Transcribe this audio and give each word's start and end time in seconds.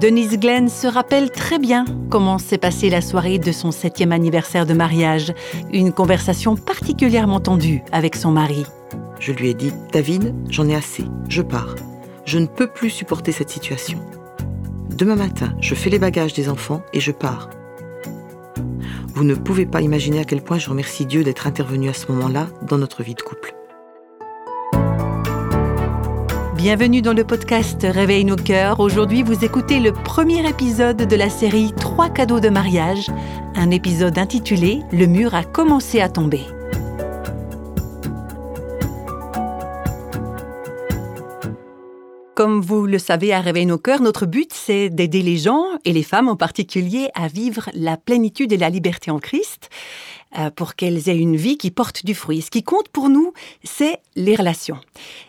Denise 0.00 0.38
Glenn 0.38 0.68
se 0.68 0.86
rappelle 0.86 1.28
très 1.28 1.58
bien 1.58 1.84
comment 2.08 2.38
s'est 2.38 2.56
passée 2.56 2.88
la 2.88 3.00
soirée 3.00 3.40
de 3.40 3.50
son 3.50 3.72
septième 3.72 4.12
anniversaire 4.12 4.64
de 4.64 4.72
mariage. 4.72 5.34
Une 5.72 5.92
conversation 5.92 6.54
particulièrement 6.54 7.40
tendue 7.40 7.82
avec 7.90 8.14
son 8.14 8.30
mari. 8.30 8.64
Je 9.18 9.32
lui 9.32 9.48
ai 9.48 9.54
dit, 9.54 9.72
David, 9.92 10.36
j'en 10.50 10.68
ai 10.68 10.76
assez, 10.76 11.02
je 11.28 11.42
pars. 11.42 11.74
Je 12.26 12.38
ne 12.38 12.46
peux 12.46 12.68
plus 12.68 12.90
supporter 12.90 13.32
cette 13.32 13.50
situation. 13.50 13.98
Demain 14.90 15.16
matin, 15.16 15.52
je 15.60 15.74
fais 15.74 15.90
les 15.90 15.98
bagages 15.98 16.32
des 16.32 16.48
enfants 16.48 16.82
et 16.92 17.00
je 17.00 17.10
pars. 17.10 17.50
Vous 19.08 19.24
ne 19.24 19.34
pouvez 19.34 19.66
pas 19.66 19.80
imaginer 19.80 20.20
à 20.20 20.24
quel 20.24 20.42
point 20.42 20.58
je 20.58 20.70
remercie 20.70 21.06
Dieu 21.06 21.24
d'être 21.24 21.48
intervenu 21.48 21.88
à 21.88 21.92
ce 21.92 22.12
moment-là 22.12 22.46
dans 22.68 22.78
notre 22.78 23.02
vie 23.02 23.16
de 23.16 23.22
couple. 23.22 23.57
Bienvenue 26.58 27.02
dans 27.02 27.12
le 27.12 27.22
podcast 27.22 27.86
Réveille 27.88 28.24
nos 28.24 28.34
cœurs. 28.34 28.80
Aujourd'hui, 28.80 29.22
vous 29.22 29.44
écoutez 29.44 29.78
le 29.78 29.92
premier 29.92 30.44
épisode 30.44 30.96
de 30.96 31.14
la 31.14 31.30
série 31.30 31.72
Trois 31.72 32.10
cadeaux 32.10 32.40
de 32.40 32.48
mariage, 32.48 33.10
un 33.54 33.70
épisode 33.70 34.18
intitulé 34.18 34.80
Le 34.90 35.06
mur 35.06 35.36
a 35.36 35.44
commencé 35.44 36.00
à 36.00 36.08
tomber. 36.08 36.40
Comme 42.34 42.60
vous 42.60 42.86
le 42.86 42.98
savez 42.98 43.32
à 43.32 43.40
Réveille 43.40 43.66
nos 43.66 43.78
cœurs, 43.78 44.02
notre 44.02 44.26
but, 44.26 44.52
c'est 44.52 44.90
d'aider 44.90 45.22
les 45.22 45.36
gens, 45.36 45.64
et 45.84 45.92
les 45.92 46.02
femmes 46.02 46.28
en 46.28 46.36
particulier, 46.36 47.08
à 47.14 47.28
vivre 47.28 47.70
la 47.72 47.96
plénitude 47.96 48.52
et 48.52 48.56
la 48.56 48.68
liberté 48.68 49.12
en 49.12 49.20
Christ. 49.20 49.70
Euh, 50.36 50.50
pour 50.50 50.74
qu'elles 50.74 51.08
aient 51.08 51.16
une 51.16 51.36
vie 51.36 51.56
qui 51.56 51.70
porte 51.70 52.04
du 52.04 52.14
fruit. 52.14 52.42
Ce 52.42 52.50
qui 52.50 52.62
compte 52.62 52.88
pour 52.88 53.08
nous, 53.08 53.32
c'est 53.64 53.98
les 54.14 54.36
relations. 54.36 54.76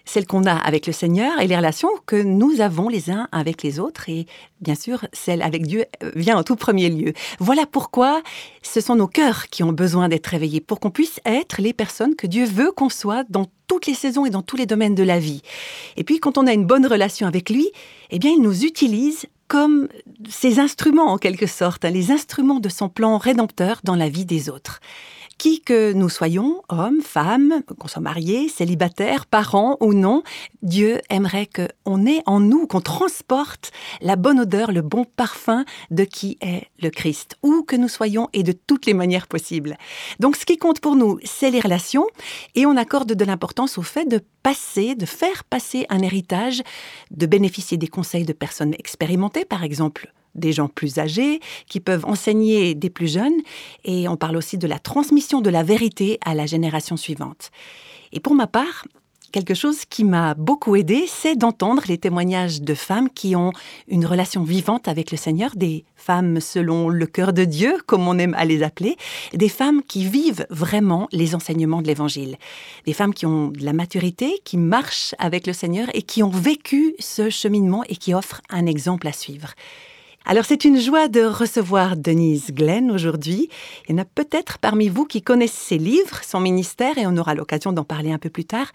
Celles 0.04 0.28
qu'on 0.28 0.46
a 0.46 0.54
avec 0.54 0.88
le 0.88 0.92
Seigneur 0.92 1.40
et 1.40 1.48
les 1.48 1.56
relations 1.56 1.88
que 2.06 2.22
nous 2.22 2.60
avons 2.60 2.90
les 2.90 3.10
uns 3.10 3.30
avec 3.32 3.64
les 3.64 3.80
autres. 3.80 4.10
Et 4.10 4.26
bien 4.60 4.76
sûr, 4.76 5.06
celle 5.14 5.42
avec 5.42 5.66
Dieu 5.66 5.86
euh, 6.04 6.12
vient 6.16 6.38
en 6.38 6.44
tout 6.44 6.58
premier 6.58 6.90
lieu. 6.90 7.14
Voilà 7.40 7.66
pourquoi 7.66 8.22
ce 8.62 8.82
sont 8.82 8.96
nos 8.96 9.08
cœurs 9.08 9.48
qui 9.48 9.64
ont 9.64 9.72
besoin 9.72 10.10
d'être 10.10 10.28
réveillés 10.28 10.60
pour 10.60 10.82
qu'on 10.82 10.92
puisse 10.92 11.22
être 11.24 11.62
les 11.62 11.72
personnes 11.72 12.18
que 12.18 12.28
Dieu 12.28 12.44
veut 12.44 12.74
qu'on 12.74 12.90
soit 12.90 13.24
dans 13.30 13.46
toutes 13.68 13.88
les 13.88 13.94
saisons 13.94 14.26
et 14.26 14.30
dans 14.30 14.42
tous 14.42 14.58
les 14.58 14.66
domaines 14.66 14.96
de 14.96 15.04
la 15.04 15.20
vie. 15.20 15.44
Et 15.96 16.04
puis, 16.04 16.20
quand 16.20 16.38
on 16.38 16.46
a 16.46 16.52
une 16.52 16.66
bonne 16.66 16.86
relation 16.86 17.26
avec 17.26 17.50
lui, 17.50 17.72
eh 18.10 18.20
bien, 18.20 18.32
il 18.32 18.42
nous 18.42 18.66
utilise 18.66 19.28
comme 19.50 19.90
ses 20.30 20.60
instruments 20.60 21.12
en 21.12 21.18
quelque 21.18 21.48
sorte, 21.48 21.84
hein, 21.84 21.90
les 21.90 22.12
instruments 22.12 22.62
de 22.62 22.70
son 22.70 22.88
plan 22.88 23.18
rédempteur 23.18 23.82
dans 23.84 23.96
la 23.96 24.08
vie 24.08 24.26
des 24.26 24.50
autres. 24.50 24.80
Qui 25.40 25.62
que 25.62 25.94
nous 25.94 26.10
soyons, 26.10 26.64
hommes, 26.68 27.02
femmes, 27.02 27.62
qu'on 27.80 27.88
soit 27.88 28.02
mariés, 28.02 28.50
célibataires, 28.50 29.26
parents 29.26 29.78
ou 29.80 29.94
non, 29.94 30.22
Dieu 30.64 31.00
aimerait 31.10 31.48
qu'on 31.48 32.06
ait 32.06 32.22
en 32.26 32.42
nous, 32.42 32.68
qu'on 32.68 32.82
transporte 32.82 33.72
la 34.02 34.18
bonne 34.18 34.42
odeur, 34.42 34.74
le 34.74 34.82
bon 34.82 35.06
parfum 35.06 35.64
de 35.92 36.04
qui 36.04 36.38
est 36.42 36.68
le 36.82 36.90
Christ, 36.90 37.38
où 37.42 37.64
que 37.64 37.78
nous 37.78 37.88
soyons 37.88 38.28
et 38.34 38.44
de 38.44 38.52
toutes 38.52 38.86
les 38.86 38.94
manières 38.94 39.28
possibles. 39.28 39.78
Donc 40.20 40.36
ce 40.36 40.46
qui 40.46 40.58
compte 40.58 40.82
pour 40.82 40.98
nous, 40.98 41.20
c'est 41.24 41.52
les 41.52 41.62
relations 41.62 42.08
et 42.56 42.66
on 42.66 42.76
accorde 42.76 43.14
de 43.14 43.26
l'importance 43.26 43.78
au 43.78 43.82
fait 43.82 44.04
de 44.04 44.20
passer, 44.44 44.94
de 44.96 45.06
faire 45.06 45.46
passer 45.46 45.86
un 45.88 46.02
héritage, 46.02 46.64
de 47.12 47.26
bénéficier 47.26 47.78
des 47.78 47.88
conseils 47.88 48.26
de 48.26 48.34
personnes 48.34 48.74
expérimentées, 48.74 49.46
par 49.46 49.64
exemple 49.64 50.12
des 50.36 50.52
gens 50.52 50.68
plus 50.68 51.00
âgés 51.00 51.40
qui 51.68 51.80
peuvent 51.80 52.06
enseigner 52.06 52.76
des 52.76 52.90
plus 52.90 53.12
jeunes 53.12 53.42
et 53.84 54.08
on 54.08 54.18
parle 54.18 54.38
aussi 54.38 54.58
de 54.58 54.68
la 54.68 54.80
transmission 54.80 55.42
de 55.42 55.50
la 55.50 55.64
vérité 55.64 56.20
à 56.26 56.34
la 56.34 56.46
génération 56.46 56.98
suivante. 56.98 57.52
Et 58.12 58.20
pour 58.20 58.34
ma 58.34 58.48
part, 58.48 58.86
quelque 59.32 59.54
chose 59.54 59.86
qui 59.86 60.04
m'a 60.04 60.34
beaucoup 60.34 60.76
aidé, 60.76 61.06
c'est 61.08 61.36
d'entendre 61.36 61.84
les 61.88 61.98
témoignages 61.98 62.62
de 62.62 62.74
femmes 62.74 63.10
qui 63.10 63.36
ont 63.36 63.52
une 63.88 64.06
relation 64.06 64.44
vivante 64.44 64.88
avec 64.88 65.12
le 65.12 65.18
Seigneur, 65.18 65.52
des 65.56 65.86
femmes 65.96 66.40
selon 66.40 66.90
le 66.90 67.06
cœur 67.06 67.34
de 67.34 67.46
Dieu, 67.46 67.78
comme 67.86 68.08
on 68.08 68.18
aime 68.18 68.34
à 68.36 68.46
les 68.46 68.64
appeler, 68.64 68.98
des 69.34 69.50
femmes 69.50 69.84
qui 69.84 70.06
vivent 70.06 70.46
vraiment 70.50 71.08
les 71.12 71.36
enseignements 71.36 71.82
de 71.82 71.88
l'Évangile, 71.88 72.38
des 72.86 72.94
femmes 72.94 73.14
qui 73.14 73.26
ont 73.26 73.50
de 73.50 73.64
la 73.64 73.74
maturité, 73.74 74.40
qui 74.44 74.58
marchent 74.58 75.16
avec 75.20 75.48
le 75.48 75.54
Seigneur 75.54 75.88
et 75.94 76.02
qui 76.02 76.24
ont 76.24 76.30
vécu 76.30 76.96
ce 77.00 77.30
cheminement 77.30 77.84
et 77.88 77.96
qui 77.96 78.14
offrent 78.14 78.42
un 78.50 78.66
exemple 78.66 79.08
à 79.08 79.14
suivre. 79.14 79.54
Alors 80.30 80.46
c'est 80.46 80.64
une 80.64 80.80
joie 80.80 81.08
de 81.08 81.22
recevoir 81.22 81.98
Denise 81.98 82.52
Glenn 82.54 82.92
aujourd'hui. 82.92 83.50
Il 83.88 83.94
y 83.94 83.96
en 83.96 84.04
a 84.04 84.06
peut-être 84.06 84.60
parmi 84.60 84.88
vous 84.88 85.06
qui 85.06 85.24
connaissent 85.24 85.52
ses 85.52 85.80
livres, 85.80 86.24
son 86.24 86.40
ministère, 86.40 87.00
et 87.00 87.08
on 87.08 87.18
aura 87.18 87.34
l'occasion 87.34 87.74
d'en 87.74 87.84
parler 87.84 88.12
un 88.12 88.20
peu 88.20 88.30
plus 88.30 88.46
tard. 88.46 88.68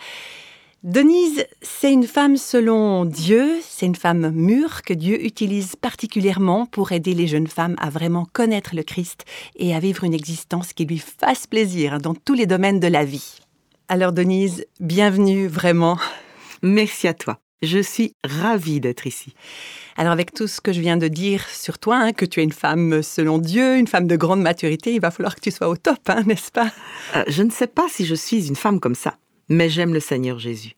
Denise, 0.82 1.46
c'est 1.62 1.92
une 1.92 2.08
femme 2.08 2.36
selon 2.38 3.04
Dieu, 3.04 3.60
c'est 3.62 3.86
une 3.86 3.94
femme 3.94 4.32
mûre 4.32 4.82
que 4.82 4.94
Dieu 4.94 5.24
utilise 5.24 5.76
particulièrement 5.76 6.66
pour 6.66 6.90
aider 6.90 7.14
les 7.14 7.28
jeunes 7.28 7.46
femmes 7.46 7.76
à 7.78 7.88
vraiment 7.88 8.26
connaître 8.32 8.74
le 8.74 8.82
Christ 8.82 9.24
et 9.54 9.76
à 9.76 9.78
vivre 9.78 10.02
une 10.02 10.12
existence 10.12 10.72
qui 10.72 10.86
lui 10.86 10.98
fasse 10.98 11.46
plaisir 11.46 12.00
dans 12.00 12.16
tous 12.16 12.34
les 12.34 12.46
domaines 12.46 12.80
de 12.80 12.88
la 12.88 13.04
vie. 13.04 13.38
Alors 13.86 14.12
Denise, 14.12 14.66
bienvenue 14.80 15.46
vraiment. 15.46 15.98
Merci 16.62 17.06
à 17.06 17.14
toi. 17.14 17.38
Je 17.66 17.78
suis 17.78 18.14
ravie 18.24 18.80
d'être 18.80 19.06
ici. 19.06 19.34
Alors 19.96 20.12
avec 20.12 20.32
tout 20.32 20.46
ce 20.46 20.60
que 20.60 20.72
je 20.72 20.80
viens 20.80 20.96
de 20.96 21.08
dire 21.08 21.48
sur 21.48 21.78
toi, 21.78 21.96
hein, 21.96 22.12
que 22.12 22.24
tu 22.24 22.40
es 22.40 22.44
une 22.44 22.52
femme 22.52 23.02
selon 23.02 23.38
Dieu, 23.38 23.76
une 23.76 23.86
femme 23.86 24.06
de 24.06 24.16
grande 24.16 24.40
maturité, 24.40 24.92
il 24.94 25.00
va 25.00 25.10
falloir 25.10 25.34
que 25.36 25.40
tu 25.40 25.50
sois 25.50 25.68
au 25.68 25.76
top, 25.76 25.98
hein, 26.08 26.22
n'est-ce 26.26 26.50
pas? 26.50 26.72
Euh, 27.16 27.24
Je 27.28 27.42
ne 27.42 27.50
sais 27.50 27.66
pas 27.68 27.86
si 27.88 28.04
je 28.04 28.14
suis 28.14 28.48
une 28.48 28.56
femme 28.56 28.80
comme 28.80 28.94
ça, 28.94 29.16
mais 29.48 29.68
j'aime 29.68 29.94
le 29.94 30.00
Seigneur 30.00 30.38
Jésus. 30.38 30.74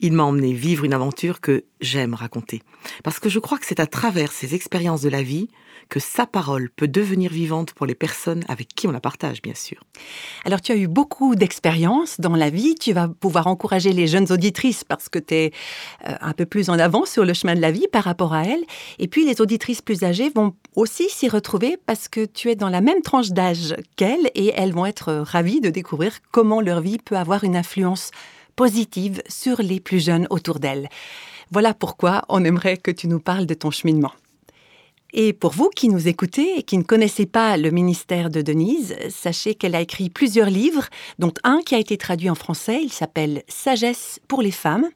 Il 0.00 0.12
m'a 0.12 0.24
emmené 0.24 0.52
vivre 0.52 0.84
une 0.84 0.94
aventure 0.94 1.40
que 1.40 1.64
j'aime 1.80 2.14
raconter. 2.14 2.62
Parce 3.04 3.18
que 3.18 3.28
je 3.28 3.38
crois 3.38 3.58
que 3.58 3.66
c'est 3.66 3.80
à 3.80 3.86
travers 3.86 4.32
ces 4.32 4.54
expériences 4.54 5.02
de 5.02 5.08
la 5.08 5.22
vie 5.22 5.48
que 5.88 6.00
sa 6.00 6.26
parole 6.26 6.70
peut 6.70 6.88
devenir 6.88 7.30
vivante 7.30 7.72
pour 7.72 7.86
les 7.86 7.94
personnes 7.94 8.44
avec 8.48 8.68
qui 8.68 8.86
on 8.86 8.90
la 8.90 9.00
partage, 9.00 9.40
bien 9.42 9.54
sûr. 9.54 9.78
Alors, 10.44 10.60
tu 10.60 10.72
as 10.72 10.76
eu 10.76 10.86
beaucoup 10.86 11.34
d'expériences 11.34 12.20
dans 12.20 12.36
la 12.36 12.50
vie. 12.50 12.74
Tu 12.74 12.92
vas 12.92 13.08
pouvoir 13.08 13.46
encourager 13.46 13.92
les 13.92 14.06
jeunes 14.06 14.30
auditrices 14.30 14.84
parce 14.84 15.08
que 15.08 15.18
tu 15.18 15.34
es 15.34 15.52
euh, 16.06 16.14
un 16.20 16.32
peu 16.32 16.46
plus 16.46 16.68
en 16.68 16.78
avance 16.78 17.10
sur 17.10 17.24
le 17.24 17.32
chemin 17.32 17.54
de 17.54 17.60
la 17.60 17.70
vie 17.70 17.86
par 17.90 18.04
rapport 18.04 18.34
à 18.34 18.44
elles. 18.44 18.64
Et 18.98 19.08
puis, 19.08 19.24
les 19.24 19.40
auditrices 19.40 19.82
plus 19.82 20.04
âgées 20.04 20.30
vont 20.34 20.54
aussi 20.76 21.08
s'y 21.08 21.28
retrouver 21.28 21.78
parce 21.86 22.08
que 22.08 22.24
tu 22.24 22.50
es 22.50 22.56
dans 22.56 22.68
la 22.68 22.80
même 22.80 23.02
tranche 23.02 23.30
d'âge 23.30 23.74
qu'elles 23.96 24.30
et 24.34 24.52
elles 24.54 24.72
vont 24.72 24.86
être 24.86 25.12
ravies 25.12 25.60
de 25.60 25.70
découvrir 25.70 26.18
comment 26.32 26.60
leur 26.60 26.80
vie 26.80 26.98
peut 26.98 27.16
avoir 27.16 27.44
une 27.44 27.56
influence 27.56 28.10
positive 28.58 29.22
sur 29.28 29.62
les 29.62 29.78
plus 29.78 30.04
jeunes 30.04 30.26
autour 30.30 30.58
d'elle. 30.58 30.88
Voilà 31.52 31.74
pourquoi 31.74 32.24
on 32.28 32.44
aimerait 32.44 32.76
que 32.76 32.90
tu 32.90 33.06
nous 33.06 33.20
parles 33.20 33.46
de 33.46 33.54
ton 33.54 33.70
cheminement. 33.70 34.10
Et 35.12 35.32
pour 35.32 35.52
vous 35.52 35.70
qui 35.70 35.88
nous 35.88 36.08
écoutez 36.08 36.58
et 36.58 36.64
qui 36.64 36.76
ne 36.76 36.82
connaissez 36.82 37.24
pas 37.24 37.56
le 37.56 37.70
ministère 37.70 38.30
de 38.30 38.42
Denise, 38.42 38.96
sachez 39.10 39.54
qu'elle 39.54 39.76
a 39.76 39.80
écrit 39.80 40.10
plusieurs 40.10 40.50
livres, 40.50 40.86
dont 41.20 41.32
un 41.44 41.60
qui 41.64 41.76
a 41.76 41.78
été 41.78 41.96
traduit 41.96 42.30
en 42.30 42.34
français, 42.34 42.80
il 42.82 42.92
s'appelle 42.92 43.44
Sagesse 43.46 44.18
pour 44.26 44.42
les 44.42 44.50
femmes. 44.50 44.88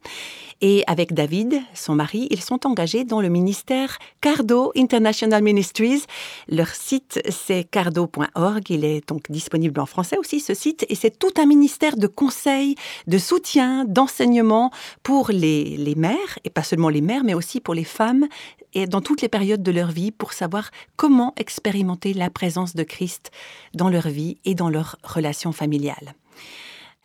Et 0.65 0.85
avec 0.87 1.13
David, 1.13 1.61
son 1.75 1.97
mari, 1.97 2.29
ils 2.31 2.41
sont 2.41 2.69
engagés 2.69 3.03
dans 3.03 3.21
le 3.21 3.29
ministère 3.29 3.99
Cardo 4.21 4.71
International 4.77 5.43
Ministries. 5.43 6.05
Leur 6.49 6.69
site, 6.69 7.21
c'est 7.29 7.65
cardo.org. 7.65 8.71
Il 8.71 8.85
est 8.85 9.09
donc 9.09 9.29
disponible 9.29 9.81
en 9.81 9.87
français 9.87 10.17
aussi, 10.19 10.39
ce 10.39 10.55
site. 10.55 10.87
Et 10.89 10.95
c'est 10.95 11.19
tout 11.19 11.33
un 11.37 11.47
ministère 11.47 11.97
de 11.97 12.07
conseils, 12.07 12.77
de 13.09 13.19
soutien, 13.19 13.85
d'enseignement 13.87 14.71
pour 15.03 15.31
les, 15.33 15.77
les 15.77 15.97
mères, 15.97 16.39
et 16.45 16.51
pas 16.51 16.63
seulement 16.63 16.91
les 16.91 17.01
mères, 17.01 17.25
mais 17.25 17.35
aussi 17.35 17.59
pour 17.61 17.75
les 17.75 17.83
femmes, 17.83 18.29
et 18.73 18.87
dans 18.87 19.01
toutes 19.01 19.21
les 19.21 19.29
périodes 19.29 19.65
de 19.65 19.73
leur 19.73 19.91
vie, 19.91 20.13
pour 20.13 20.33
savoir 20.33 20.71
comment 20.95 21.35
expérimenter 21.39 22.15
la 22.15 22.31
présence 22.31 22.77
de 22.77 22.85
Christ 22.85 23.33
dans 23.75 23.89
leur 23.89 24.07
vie 24.07 24.39
et 24.45 24.55
dans 24.55 24.71
leurs 24.71 24.97
relations 25.03 25.51
familiales. 25.51 26.15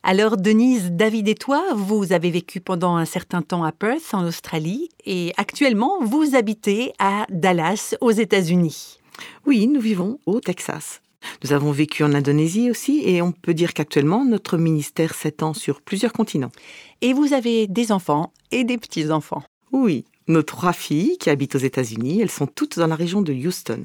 Alors 0.09 0.38
Denise, 0.38 0.91
David 0.94 1.28
et 1.28 1.35
toi, 1.35 1.73
vous 1.75 2.13
avez 2.13 2.31
vécu 2.31 2.61
pendant 2.61 2.96
un 2.96 3.03
certain 3.03 3.41
temps 3.41 3.66
à 3.66 3.73
Perth, 3.73 4.14
en 4.14 4.26
Australie, 4.26 4.87
et 5.05 5.34
actuellement, 5.35 6.02
vous 6.02 6.34
habitez 6.34 6.93
à 6.97 7.26
Dallas, 7.29 7.93
aux 7.99 8.11
États-Unis. 8.11 8.99
Oui, 9.46 9.67
nous 9.67 9.81
vivons 9.81 10.17
au 10.26 10.40
Texas. 10.40 11.02
Nous 11.43 11.52
avons 11.52 11.73
vécu 11.73 12.05
en 12.05 12.14
Indonésie 12.14 12.72
aussi, 12.72 13.02
et 13.03 13.22
on 13.22 13.34
peut 13.34 13.53
dire 13.53 13.73
qu'actuellement, 13.73 14.23
notre 14.23 14.58
ministère 14.58 15.14
s'étend 15.14 15.53
sur 15.53 15.81
plusieurs 15.81 16.14
continents. 16.14 16.53
Et 17.02 17.11
vous 17.11 17.34
avez 17.34 17.67
des 17.67 17.91
enfants 17.91 18.31
et 18.52 18.64
des 18.64 18.78
petits-enfants. 18.78 19.43
Oui, 19.73 20.05
nos 20.29 20.41
trois 20.41 20.72
filles 20.72 21.17
qui 21.17 21.29
habitent 21.29 21.55
aux 21.55 21.59
États-Unis, 21.59 22.22
elles 22.22 22.31
sont 22.31 22.47
toutes 22.47 22.79
dans 22.79 22.87
la 22.87 22.96
région 22.96 23.22
de 23.22 23.34
Houston. 23.34 23.81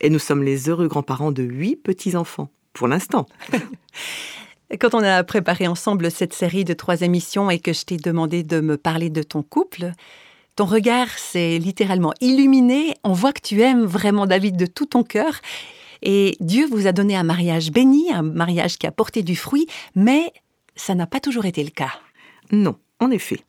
Et 0.00 0.10
nous 0.10 0.18
sommes 0.18 0.42
les 0.42 0.68
heureux 0.68 0.88
grands-parents 0.88 1.30
de 1.30 1.44
huit 1.44 1.76
petits-enfants, 1.76 2.50
pour 2.72 2.88
l'instant. 2.88 3.26
Quand 4.80 4.94
on 4.94 5.02
a 5.02 5.22
préparé 5.22 5.66
ensemble 5.68 6.10
cette 6.10 6.32
série 6.32 6.64
de 6.64 6.72
trois 6.72 7.02
émissions 7.02 7.50
et 7.50 7.58
que 7.58 7.72
je 7.72 7.84
t'ai 7.84 7.98
demandé 7.98 8.42
de 8.42 8.60
me 8.60 8.76
parler 8.78 9.10
de 9.10 9.22
ton 9.22 9.42
couple, 9.42 9.92
ton 10.56 10.64
regard 10.64 11.08
s'est 11.18 11.58
littéralement 11.58 12.14
illuminé. 12.20 12.94
On 13.04 13.12
voit 13.12 13.32
que 13.32 13.42
tu 13.42 13.60
aimes 13.60 13.84
vraiment 13.84 14.26
David 14.26 14.56
de 14.56 14.66
tout 14.66 14.86
ton 14.86 15.02
cœur. 15.02 15.40
Et 16.02 16.36
Dieu 16.40 16.66
vous 16.66 16.86
a 16.86 16.92
donné 16.92 17.16
un 17.16 17.22
mariage 17.22 17.70
béni, 17.70 18.10
un 18.12 18.22
mariage 18.22 18.78
qui 18.78 18.86
a 18.86 18.92
porté 18.92 19.22
du 19.22 19.36
fruit, 19.36 19.66
mais 19.94 20.32
ça 20.74 20.94
n'a 20.94 21.06
pas 21.06 21.20
toujours 21.20 21.44
été 21.44 21.62
le 21.62 21.70
cas. 21.70 21.92
Non, 22.50 22.76
en 22.98 23.10
effet. 23.10 23.40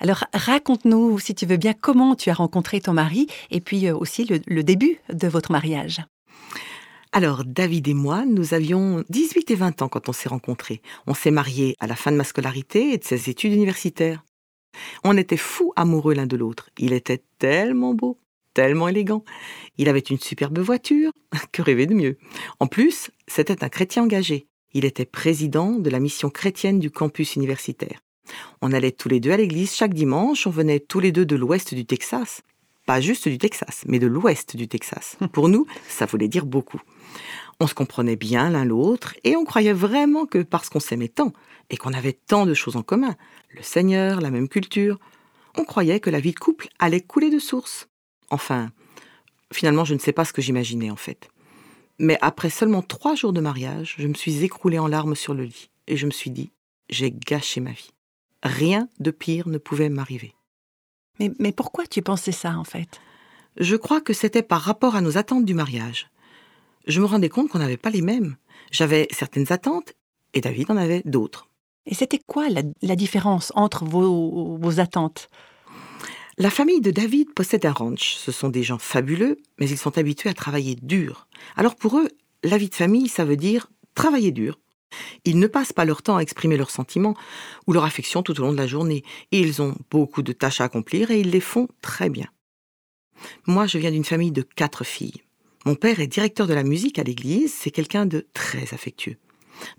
Alors 0.00 0.24
raconte-nous, 0.32 1.18
si 1.18 1.34
tu 1.34 1.44
veux 1.46 1.58
bien, 1.58 1.74
comment 1.74 2.14
tu 2.16 2.30
as 2.30 2.34
rencontré 2.34 2.80
ton 2.80 2.92
mari 2.92 3.26
et 3.50 3.60
puis 3.60 3.86
euh, 3.86 3.96
aussi 3.96 4.24
le, 4.24 4.62
début 4.62 4.98
de 5.12 5.28
votre 5.28 5.52
mariage. 5.52 6.00
Alors, 7.14 7.44
David 7.44 7.88
et 7.88 7.94
moi, 7.94 8.24
nous 8.24 8.54
avions 8.54 9.04
18 9.10 9.50
et 9.50 9.54
20 9.54 9.82
ans 9.82 9.88
quand 9.88 10.08
on 10.08 10.14
s'est 10.14 10.30
rencontrés. 10.30 10.80
On 11.06 11.12
s'est 11.12 11.30
mariés 11.30 11.76
à 11.78 11.86
la 11.86 11.94
fin 11.94 12.10
de 12.10 12.16
ma 12.16 12.24
scolarité 12.24 12.94
et 12.94 12.96
de 12.96 13.04
ses 13.04 13.28
études 13.28 13.52
universitaires. 13.52 14.24
On 15.04 15.18
était 15.18 15.36
fous 15.36 15.74
amoureux 15.76 16.14
l'un 16.14 16.26
de 16.26 16.38
l'autre. 16.38 16.70
Il 16.78 16.94
était 16.94 17.22
tellement 17.38 17.92
beau, 17.92 18.18
tellement 18.54 18.88
élégant. 18.88 19.24
Il 19.76 19.90
avait 19.90 20.00
une 20.00 20.18
superbe 20.18 20.58
voiture. 20.60 21.12
que 21.52 21.60
rêver 21.60 21.84
de 21.84 21.92
mieux? 21.92 22.16
En 22.60 22.66
plus, 22.66 23.10
c'était 23.26 23.62
un 23.62 23.68
chrétien 23.68 24.04
engagé. 24.04 24.46
Il 24.72 24.86
était 24.86 25.04
président 25.04 25.72
de 25.72 25.90
la 25.90 26.00
mission 26.00 26.30
chrétienne 26.30 26.78
du 26.78 26.90
campus 26.90 27.36
universitaire. 27.36 28.00
On 28.62 28.72
allait 28.72 28.90
tous 28.90 29.10
les 29.10 29.20
deux 29.20 29.32
à 29.32 29.36
l'église 29.36 29.74
chaque 29.74 29.92
dimanche, 29.92 30.46
on 30.46 30.50
venait 30.50 30.80
tous 30.80 31.00
les 31.00 31.12
deux 31.12 31.26
de 31.26 31.36
l'ouest 31.36 31.74
du 31.74 31.84
Texas. 31.84 32.40
Pas 32.86 33.02
juste 33.02 33.28
du 33.28 33.36
Texas, 33.36 33.84
mais 33.86 33.98
de 33.98 34.06
l'ouest 34.06 34.56
du 34.56 34.66
Texas. 34.66 35.18
Pour 35.32 35.50
nous, 35.50 35.66
ça 35.88 36.06
voulait 36.06 36.28
dire 36.28 36.46
beaucoup. 36.46 36.80
On 37.60 37.66
se 37.66 37.74
comprenait 37.74 38.16
bien 38.16 38.50
l'un 38.50 38.64
l'autre 38.64 39.14
et 39.24 39.36
on 39.36 39.44
croyait 39.44 39.72
vraiment 39.72 40.26
que 40.26 40.42
parce 40.42 40.68
qu'on 40.68 40.80
s'aimait 40.80 41.08
tant 41.08 41.32
et 41.70 41.76
qu'on 41.76 41.92
avait 41.92 42.12
tant 42.12 42.46
de 42.46 42.54
choses 42.54 42.76
en 42.76 42.82
commun, 42.82 43.14
le 43.50 43.62
Seigneur, 43.62 44.20
la 44.20 44.30
même 44.30 44.48
culture, 44.48 44.98
on 45.56 45.64
croyait 45.64 46.00
que 46.00 46.10
la 46.10 46.20
vie 46.20 46.32
de 46.32 46.38
couple 46.38 46.68
allait 46.78 47.00
couler 47.00 47.30
de 47.30 47.38
source. 47.38 47.88
Enfin, 48.30 48.70
finalement, 49.52 49.84
je 49.84 49.94
ne 49.94 49.98
sais 49.98 50.12
pas 50.12 50.24
ce 50.24 50.32
que 50.32 50.42
j'imaginais 50.42 50.90
en 50.90 50.96
fait. 50.96 51.28
Mais 51.98 52.18
après 52.20 52.50
seulement 52.50 52.82
trois 52.82 53.14
jours 53.14 53.32
de 53.32 53.40
mariage, 53.40 53.94
je 53.98 54.08
me 54.08 54.14
suis 54.14 54.42
écroulée 54.44 54.78
en 54.78 54.88
larmes 54.88 55.14
sur 55.14 55.34
le 55.34 55.44
lit 55.44 55.70
et 55.86 55.96
je 55.96 56.06
me 56.06 56.10
suis 56.10 56.30
dit, 56.30 56.50
j'ai 56.88 57.10
gâché 57.10 57.60
ma 57.60 57.72
vie. 57.72 57.92
Rien 58.42 58.88
de 58.98 59.10
pire 59.10 59.48
ne 59.48 59.58
pouvait 59.58 59.88
m'arriver. 59.88 60.34
Mais, 61.20 61.30
mais 61.38 61.52
pourquoi 61.52 61.86
tu 61.86 62.02
pensais 62.02 62.32
ça, 62.32 62.56
en 62.56 62.64
fait? 62.64 63.00
Je 63.56 63.76
crois 63.76 64.00
que 64.00 64.12
c'était 64.12 64.42
par 64.42 64.62
rapport 64.62 64.96
à 64.96 65.00
nos 65.00 65.18
attentes 65.18 65.44
du 65.44 65.54
mariage. 65.54 66.08
Je 66.86 67.00
me 67.00 67.06
rendais 67.06 67.28
compte 67.28 67.48
qu'on 67.48 67.58
n'avait 67.58 67.76
pas 67.76 67.90
les 67.90 68.02
mêmes. 68.02 68.36
J'avais 68.70 69.08
certaines 69.10 69.52
attentes 69.52 69.94
et 70.34 70.40
David 70.40 70.70
en 70.70 70.76
avait 70.76 71.02
d'autres. 71.04 71.48
Et 71.86 71.94
c'était 71.94 72.20
quoi 72.24 72.48
la, 72.48 72.96
différence 72.96 73.52
entre 73.54 73.84
vos, 73.84 74.56
vos 74.56 74.80
attentes? 74.80 75.28
La 76.38 76.50
famille 76.50 76.80
de 76.80 76.90
David 76.90 77.34
possède 77.34 77.66
un 77.66 77.72
ranch. 77.72 78.14
Ce 78.14 78.32
sont 78.32 78.48
des 78.48 78.62
gens 78.62 78.78
fabuleux, 78.78 79.38
mais 79.58 79.68
ils 79.68 79.78
sont 79.78 79.98
habitués 79.98 80.30
à 80.30 80.34
travailler 80.34 80.76
dur. 80.80 81.26
Alors 81.56 81.76
pour 81.76 81.98
eux, 81.98 82.08
la 82.42 82.56
vie 82.56 82.68
de 82.68 82.74
famille, 82.74 83.08
ça 83.08 83.24
veut 83.24 83.36
dire 83.36 83.70
travailler 83.94 84.30
dur, 84.30 84.58
ils 85.24 85.38
ne 85.38 85.46
passent 85.46 85.72
pas 85.72 85.84
leur 85.84 86.02
temps 86.02 86.16
à 86.16 86.20
exprimer 86.20 86.56
leurs 86.56 86.70
sentiments 86.70 87.14
ou 87.66 87.72
leur 87.72 87.84
affection 87.84 88.22
tout 88.22 88.38
au 88.40 88.44
long 88.44 88.52
de 88.52 88.58
la 88.58 88.66
journée, 88.66 89.02
et 89.30 89.40
ils 89.40 89.62
ont 89.62 89.74
beaucoup 89.90 90.22
de 90.22 90.32
tâches 90.32 90.60
à 90.60 90.64
accomplir 90.64 91.10
et 91.10 91.20
ils 91.20 91.30
les 91.30 91.40
font 91.40 91.68
très 91.80 92.10
bien. 92.10 92.26
Moi, 93.46 93.66
je 93.66 93.78
viens 93.78 93.90
d'une 93.90 94.04
famille 94.04 94.32
de 94.32 94.42
quatre 94.42 94.84
filles. 94.84 95.22
Mon 95.64 95.74
père 95.76 96.00
est 96.00 96.08
directeur 96.08 96.46
de 96.46 96.54
la 96.54 96.64
musique 96.64 96.98
à 96.98 97.04
l'église, 97.04 97.54
c'est 97.54 97.70
quelqu'un 97.70 98.04
de 98.04 98.26
très 98.34 98.74
affectueux. 98.74 99.16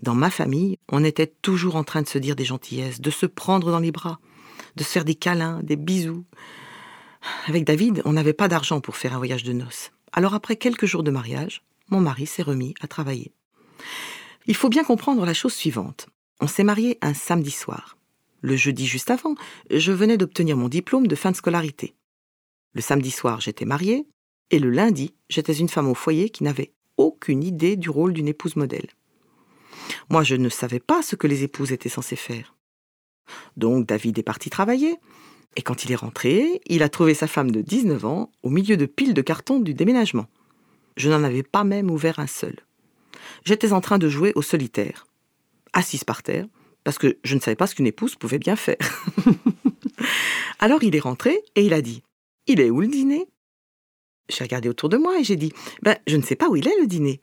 Dans 0.00 0.14
ma 0.14 0.30
famille, 0.30 0.78
on 0.90 1.04
était 1.04 1.26
toujours 1.26 1.76
en 1.76 1.84
train 1.84 2.00
de 2.02 2.08
se 2.08 2.18
dire 2.18 2.36
des 2.36 2.44
gentillesses, 2.44 3.00
de 3.00 3.10
se 3.10 3.26
prendre 3.26 3.70
dans 3.70 3.80
les 3.80 3.92
bras, 3.92 4.18
de 4.76 4.84
se 4.84 4.90
faire 4.90 5.04
des 5.04 5.14
câlins, 5.14 5.60
des 5.62 5.76
bisous. 5.76 6.24
Avec 7.46 7.64
David, 7.64 8.02
on 8.04 8.14
n'avait 8.14 8.32
pas 8.32 8.48
d'argent 8.48 8.80
pour 8.80 8.96
faire 8.96 9.14
un 9.14 9.18
voyage 9.18 9.44
de 9.44 9.52
noces. 9.52 9.92
Alors 10.12 10.34
après 10.34 10.56
quelques 10.56 10.86
jours 10.86 11.02
de 11.02 11.10
mariage, 11.10 11.62
mon 11.90 12.00
mari 12.00 12.26
s'est 12.26 12.42
remis 12.42 12.74
à 12.80 12.86
travailler. 12.86 13.32
Il 14.46 14.54
faut 14.54 14.68
bien 14.68 14.84
comprendre 14.84 15.26
la 15.26 15.34
chose 15.34 15.54
suivante. 15.54 16.08
On 16.40 16.46
s'est 16.46 16.64
marié 16.64 16.98
un 17.02 17.14
samedi 17.14 17.50
soir. 17.50 17.96
Le 18.40 18.56
jeudi 18.56 18.86
juste 18.86 19.10
avant, 19.10 19.34
je 19.70 19.92
venais 19.92 20.16
d'obtenir 20.16 20.56
mon 20.56 20.68
diplôme 20.68 21.06
de 21.06 21.14
fin 21.14 21.30
de 21.30 21.36
scolarité. 21.36 21.94
Le 22.74 22.80
samedi 22.80 23.10
soir, 23.10 23.40
j'étais 23.40 23.64
mariée, 23.64 24.06
et 24.50 24.58
le 24.58 24.70
lundi, 24.70 25.14
j'étais 25.28 25.54
une 25.54 25.68
femme 25.68 25.88
au 25.88 25.94
foyer 25.94 26.30
qui 26.30 26.44
n'avait 26.44 26.72
aucune 26.96 27.42
idée 27.42 27.76
du 27.76 27.90
rôle 27.90 28.12
d'une 28.12 28.28
épouse 28.28 28.56
modèle. 28.56 28.88
Moi, 30.10 30.22
je 30.22 30.36
ne 30.36 30.48
savais 30.48 30.80
pas 30.80 31.02
ce 31.02 31.16
que 31.16 31.26
les 31.26 31.42
épouses 31.42 31.72
étaient 31.72 31.88
censées 31.88 32.16
faire. 32.16 32.54
Donc 33.56 33.86
David 33.86 34.18
est 34.18 34.22
parti 34.22 34.50
travailler, 34.50 34.96
et 35.56 35.62
quand 35.62 35.84
il 35.84 35.92
est 35.92 35.96
rentré, 35.96 36.60
il 36.66 36.82
a 36.82 36.88
trouvé 36.88 37.14
sa 37.14 37.26
femme 37.26 37.50
de 37.50 37.60
19 37.60 38.04
ans 38.04 38.30
au 38.42 38.50
milieu 38.50 38.76
de 38.76 38.86
piles 38.86 39.14
de 39.14 39.22
cartons 39.22 39.60
du 39.60 39.74
déménagement. 39.74 40.26
Je 40.96 41.10
n'en 41.10 41.24
avais 41.24 41.42
pas 41.42 41.64
même 41.64 41.90
ouvert 41.90 42.18
un 42.18 42.26
seul 42.26 42.56
j'étais 43.44 43.72
en 43.72 43.80
train 43.80 43.98
de 43.98 44.08
jouer 44.08 44.32
au 44.34 44.42
solitaire, 44.42 45.06
assise 45.72 46.04
par 46.04 46.22
terre, 46.22 46.46
parce 46.82 46.98
que 46.98 47.18
je 47.24 47.34
ne 47.34 47.40
savais 47.40 47.56
pas 47.56 47.66
ce 47.66 47.74
qu'une 47.74 47.86
épouse 47.86 48.16
pouvait 48.16 48.38
bien 48.38 48.56
faire. 48.56 48.76
Alors 50.58 50.82
il 50.82 50.94
est 50.94 51.00
rentré 51.00 51.42
et 51.56 51.64
il 51.64 51.72
a 51.72 51.80
dit 51.80 52.02
Il 52.46 52.60
est 52.60 52.70
où 52.70 52.80
le 52.80 52.88
dîner? 52.88 53.26
J'ai 54.28 54.44
regardé 54.44 54.68
autour 54.68 54.88
de 54.88 54.96
moi 54.96 55.18
et 55.18 55.24
j'ai 55.24 55.36
dit 55.36 55.52
Ben, 55.82 55.96
je 56.06 56.16
ne 56.16 56.22
sais 56.22 56.36
pas 56.36 56.48
où 56.48 56.56
il 56.56 56.66
est 56.66 56.80
le 56.80 56.86
dîner. 56.86 57.20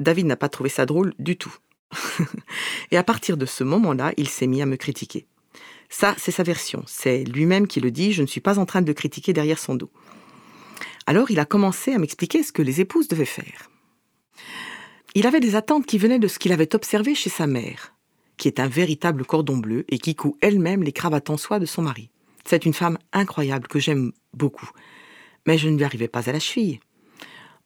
David 0.00 0.26
n'a 0.26 0.36
pas 0.36 0.48
trouvé 0.48 0.70
ça 0.70 0.86
drôle 0.86 1.14
du 1.18 1.36
tout. 1.36 1.54
et 2.90 2.96
à 2.96 3.04
partir 3.04 3.36
de 3.36 3.46
ce 3.46 3.64
moment-là, 3.64 4.12
il 4.16 4.28
s'est 4.28 4.46
mis 4.46 4.62
à 4.62 4.66
me 4.66 4.76
critiquer. 4.76 5.26
Ça, 5.88 6.14
c'est 6.18 6.32
sa 6.32 6.42
version. 6.42 6.82
C'est 6.86 7.24
lui-même 7.24 7.66
qui 7.66 7.80
le 7.80 7.90
dit, 7.90 8.12
je 8.12 8.22
ne 8.22 8.26
suis 8.26 8.40
pas 8.40 8.58
en 8.58 8.66
train 8.66 8.82
de 8.82 8.86
le 8.86 8.94
critiquer 8.94 9.32
derrière 9.32 9.58
son 9.58 9.74
dos. 9.74 9.90
Alors 11.06 11.30
il 11.30 11.38
a 11.38 11.44
commencé 11.44 11.92
à 11.92 11.98
m'expliquer 11.98 12.42
ce 12.42 12.52
que 12.52 12.62
les 12.62 12.80
épouses 12.80 13.08
devaient 13.08 13.24
faire. 13.24 13.70
Il 15.14 15.26
avait 15.26 15.40
des 15.40 15.54
attentes 15.54 15.86
qui 15.86 15.98
venaient 15.98 16.18
de 16.18 16.28
ce 16.28 16.38
qu'il 16.38 16.52
avait 16.52 16.74
observé 16.74 17.14
chez 17.14 17.30
sa 17.30 17.46
mère, 17.46 17.94
qui 18.36 18.48
est 18.48 18.58
un 18.58 18.66
véritable 18.66 19.24
cordon 19.24 19.58
bleu 19.58 19.84
et 19.88 19.98
qui 19.98 20.16
coud 20.16 20.34
elle-même 20.40 20.82
les 20.82 20.92
cravates 20.92 21.30
en 21.30 21.36
soie 21.36 21.60
de 21.60 21.66
son 21.66 21.82
mari. 21.82 22.10
C'est 22.44 22.66
une 22.66 22.74
femme 22.74 22.98
incroyable 23.12 23.68
que 23.68 23.78
j'aime 23.78 24.12
beaucoup, 24.32 24.70
mais 25.46 25.58
je 25.58 25.68
ne 25.68 25.76
lui 25.76 25.84
arrivais 25.84 26.08
pas 26.08 26.28
à 26.28 26.32
la 26.32 26.40
cheville. 26.40 26.80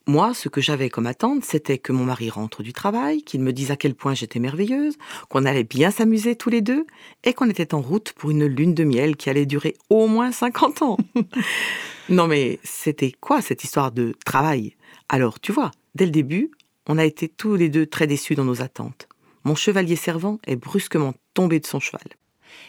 Moi, 0.07 0.33
ce 0.33 0.49
que 0.49 0.63
j'avais 0.63 0.89
comme 0.89 1.07
attente, 1.07 1.45
c'était 1.45 1.77
que 1.77 1.93
mon 1.93 2.05
mari 2.05 2.31
rentre 2.31 2.63
du 2.63 2.73
travail, 2.73 3.23
qu'il 3.23 3.43
me 3.43 3.53
dise 3.53 3.71
à 3.71 3.77
quel 3.77 3.95
point 3.95 4.15
j'étais 4.15 4.39
merveilleuse, 4.39 4.97
qu'on 5.29 5.45
allait 5.45 5.65
bien 5.65 5.91
s'amuser 5.91 6.35
tous 6.35 6.49
les 6.49 6.63
deux, 6.63 6.87
et 7.25 7.35
qu'on 7.35 7.51
était 7.51 7.75
en 7.75 7.83
route 7.83 8.15
pour 8.15 8.31
une 8.31 8.47
lune 8.47 8.73
de 8.73 8.85
miel 8.85 9.17
qui 9.17 9.29
allait 9.29 9.45
durer 9.45 9.75
au 9.91 10.07
moins 10.07 10.33
50 10.33 10.81
ans. 10.81 10.97
non 12.09 12.27
mais 12.27 12.59
c'était 12.65 13.13
quoi 13.21 13.43
cette 13.43 13.65
histoire 13.65 13.93
de 13.93 14.15
travail? 14.25 14.77
Alors, 15.11 15.41
tu 15.41 15.53
vois, 15.53 15.73
dès 15.95 16.07
le 16.07 16.11
début, 16.11 16.53
on 16.87 16.97
a 16.97 17.05
été 17.05 17.29
tous 17.29 17.55
les 17.55 17.69
deux 17.69 17.85
très 17.85 18.07
déçus 18.07 18.35
dans 18.35 18.45
nos 18.45 18.63
attentes. 18.63 19.09
Mon 19.45 19.55
chevalier 19.55 19.97
servant 19.97 20.39
est 20.47 20.57
brusquement 20.57 21.13
tombé 21.35 21.61
de 21.61 21.67
son 21.67 21.81
cheval. 21.81 22.09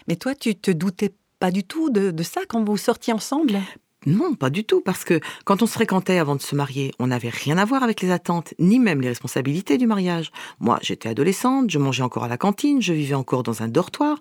Mais 0.08 0.18
toi, 0.18 0.36
tu 0.36 0.56
te 0.56 0.72
doutais 0.72 1.14
pas 1.40 1.52
du 1.52 1.64
tout 1.64 1.90
de, 1.90 2.24
ça 2.24 2.42
quand 2.48 2.64
vous 2.64 2.78
sortiez 2.78 3.14
ensemble? 3.14 3.60
Non, 4.06 4.34
pas 4.34 4.50
du 4.50 4.64
tout, 4.64 4.80
parce 4.80 5.04
que 5.04 5.20
quand 5.44 5.62
on 5.62 5.66
se 5.66 5.74
fréquentait 5.74 6.20
avant 6.20 6.36
de 6.36 6.42
se 6.42 6.56
marier, 6.56 6.94
on 7.00 7.08
n'avait 7.08 7.30
rien 7.30 7.58
à 7.58 7.66
voir 7.66 7.84
avec 7.84 8.02
les 8.02 8.12
attentes, 8.12 8.54
ni 8.58 8.80
même 8.80 9.02
les 9.02 9.10
responsabilités 9.10 9.78
du 9.78 9.88
mariage. 9.88 10.32
Moi, 10.60 10.80
j'étais 10.82 11.10
adolescente, 11.10 11.70
je 11.70 11.80
mangeais 11.80 12.04
encore 12.04 12.24
à 12.24 12.30
la 12.30 12.38
cantine, 12.38 12.82
je 12.82 12.94
vivais 12.94 13.16
encore 13.16 13.44
dans 13.44 13.62
un 13.62 13.68
dortoir. 13.68 14.18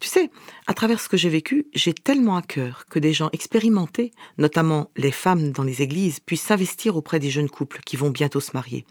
Tu 0.00 0.08
sais, 0.08 0.30
à 0.66 0.74
travers 0.74 1.00
ce 1.00 1.08
que 1.08 1.16
j'ai 1.16 1.30
vécu, 1.30 1.66
j'ai 1.72 1.94
tellement 1.94 2.36
à 2.36 2.42
cœur 2.42 2.84
que 2.90 2.98
des 2.98 3.14
gens 3.14 3.30
expérimentés, 3.32 4.12
notamment 4.36 4.90
les 4.96 5.12
femmes 5.12 5.50
dans 5.50 5.64
les 5.64 5.80
églises, 5.80 6.20
puissent 6.20 6.42
s'investir 6.42 6.96
auprès 6.96 7.18
des 7.18 7.30
jeunes 7.30 7.48
couples 7.48 7.80
qui 7.86 7.96
vont 7.96 8.10
bientôt 8.10 8.40
se 8.40 8.50
marier 8.52 8.84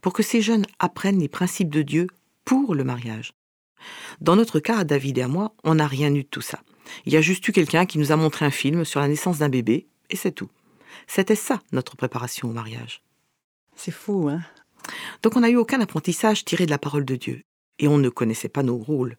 pour 0.00 0.12
que 0.12 0.22
ces 0.22 0.40
jeunes 0.40 0.66
apprennent 0.78 1.18
les 1.18 1.28
principes 1.28 1.70
de 1.70 1.82
Dieu 1.82 2.06
pour 2.44 2.74
le 2.74 2.84
mariage. 2.84 3.32
Dans 4.20 4.36
notre 4.36 4.60
cas, 4.60 4.78
à 4.78 4.84
David 4.84 5.18
et 5.18 5.22
à 5.22 5.28
moi, 5.28 5.54
on 5.64 5.76
n'a 5.76 5.86
rien 5.86 6.14
eu 6.14 6.22
de 6.22 6.28
tout 6.28 6.40
ça. 6.40 6.60
Il 7.06 7.12
y 7.12 7.16
a 7.16 7.20
juste 7.20 7.46
eu 7.48 7.52
quelqu'un 7.52 7.86
qui 7.86 7.98
nous 7.98 8.12
a 8.12 8.16
montré 8.16 8.44
un 8.44 8.50
film 8.50 8.84
sur 8.84 9.00
la 9.00 9.08
naissance 9.08 9.38
d'un 9.38 9.48
bébé, 9.48 9.86
et 10.10 10.16
c'est 10.16 10.32
tout. 10.32 10.50
C'était 11.06 11.36
ça, 11.36 11.60
notre 11.72 11.96
préparation 11.96 12.48
au 12.48 12.52
mariage. 12.52 13.02
C'est 13.76 13.90
fou, 13.90 14.28
hein 14.28 14.40
Donc 15.22 15.36
on 15.36 15.40
n'a 15.40 15.50
eu 15.50 15.56
aucun 15.56 15.80
apprentissage 15.80 16.44
tiré 16.44 16.66
de 16.66 16.70
la 16.70 16.78
parole 16.78 17.04
de 17.04 17.16
Dieu. 17.16 17.42
Et 17.78 17.88
on 17.88 17.98
ne 17.98 18.08
connaissait 18.08 18.48
pas 18.48 18.62
nos 18.62 18.76
rôles. 18.76 19.16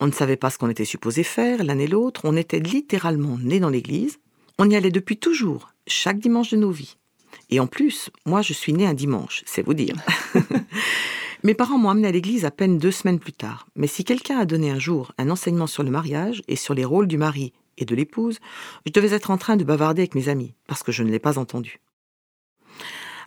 On 0.00 0.06
ne 0.06 0.12
savait 0.12 0.36
pas 0.36 0.50
ce 0.50 0.58
qu'on 0.58 0.68
était 0.68 0.84
supposé 0.84 1.22
faire, 1.22 1.64
l'un 1.64 1.78
et 1.78 1.86
l'autre. 1.86 2.20
On 2.24 2.36
était 2.36 2.60
littéralement 2.60 3.38
nés 3.38 3.60
dans 3.60 3.70
l'église. 3.70 4.18
On 4.58 4.68
y 4.68 4.76
allait 4.76 4.90
depuis 4.90 5.16
toujours, 5.16 5.72
chaque 5.86 6.18
dimanche 6.18 6.50
de 6.50 6.56
nos 6.56 6.70
vies. 6.70 6.96
Et 7.50 7.60
en 7.60 7.66
plus, 7.66 8.10
moi, 8.26 8.42
je 8.42 8.52
suis 8.52 8.72
née 8.72 8.86
un 8.86 8.94
dimanche, 8.94 9.42
c'est 9.46 9.62
vous 9.62 9.74
dire. 9.74 9.96
Mes 11.48 11.54
parents 11.54 11.78
m'ont 11.78 11.88
amené 11.88 12.08
à 12.08 12.12
l'église 12.12 12.44
à 12.44 12.50
peine 12.50 12.76
deux 12.76 12.90
semaines 12.90 13.18
plus 13.18 13.32
tard. 13.32 13.66
Mais 13.74 13.86
si 13.86 14.04
quelqu'un 14.04 14.38
a 14.38 14.44
donné 14.44 14.68
un 14.68 14.78
jour 14.78 15.12
un 15.16 15.30
enseignement 15.30 15.66
sur 15.66 15.82
le 15.82 15.90
mariage 15.90 16.42
et 16.46 16.56
sur 16.56 16.74
les 16.74 16.84
rôles 16.84 17.06
du 17.06 17.16
mari 17.16 17.54
et 17.78 17.86
de 17.86 17.94
l'épouse, 17.94 18.38
je 18.84 18.92
devais 18.92 19.16
être 19.16 19.30
en 19.30 19.38
train 19.38 19.56
de 19.56 19.64
bavarder 19.64 20.02
avec 20.02 20.14
mes 20.14 20.28
amis, 20.28 20.52
parce 20.66 20.82
que 20.82 20.92
je 20.92 21.02
ne 21.02 21.10
l'ai 21.10 21.18
pas 21.18 21.38
entendu. 21.38 21.80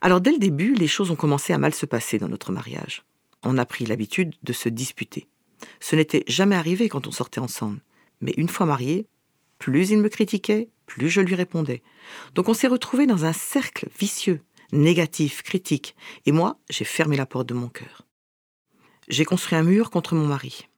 Alors 0.01 0.21
dès 0.21 0.31
le 0.33 0.37
début, 0.37 0.75
les 0.75 0.85
choses 0.87 1.09
ont 1.09 1.15
commencé 1.15 1.51
à 1.51 1.57
mal 1.57 1.73
se 1.73 1.87
passer 1.87 2.19
dans 2.19 2.27
notre 2.29 2.51
mariage. 2.51 3.01
On 3.41 3.57
a 3.57 3.65
pris 3.65 3.87
l'habitude 3.87 4.35
de 4.43 4.53
se 4.53 4.69
disputer. 4.69 5.27
Ce 5.79 5.95
n'était 5.95 6.23
jamais 6.27 6.55
arrivé 6.55 6.89
quand 6.89 7.07
on 7.07 7.11
sortait 7.11 7.39
ensemble. 7.39 7.81
Mais 8.21 8.35
une 8.37 8.49
fois 8.49 8.67
mariés, 8.67 9.07
plus 9.57 9.89
il 9.89 9.97
me 9.97 10.09
critiquait, 10.09 10.69
plus 10.85 11.09
je 11.09 11.21
lui 11.21 11.33
répondais. 11.33 11.81
Donc 12.35 12.49
on 12.49 12.53
s'est 12.53 12.67
retrouvé 12.67 13.07
dans 13.07 13.25
un 13.25 13.33
cercle 13.33 13.89
vicieux, 13.99 14.41
négatif, 14.73 15.41
critique, 15.41 15.95
et 16.27 16.31
moi, 16.31 16.59
j'ai 16.69 16.85
fermé 16.85 17.17
la 17.17 17.25
porte 17.25 17.49
de 17.49 17.55
mon 17.55 17.67
cœur. 17.67 18.05
J'ai 19.11 19.25
construit 19.25 19.57
un 19.57 19.63
mur 19.63 19.91
contre 19.91 20.15
mon 20.15 20.25
mari. 20.25 20.69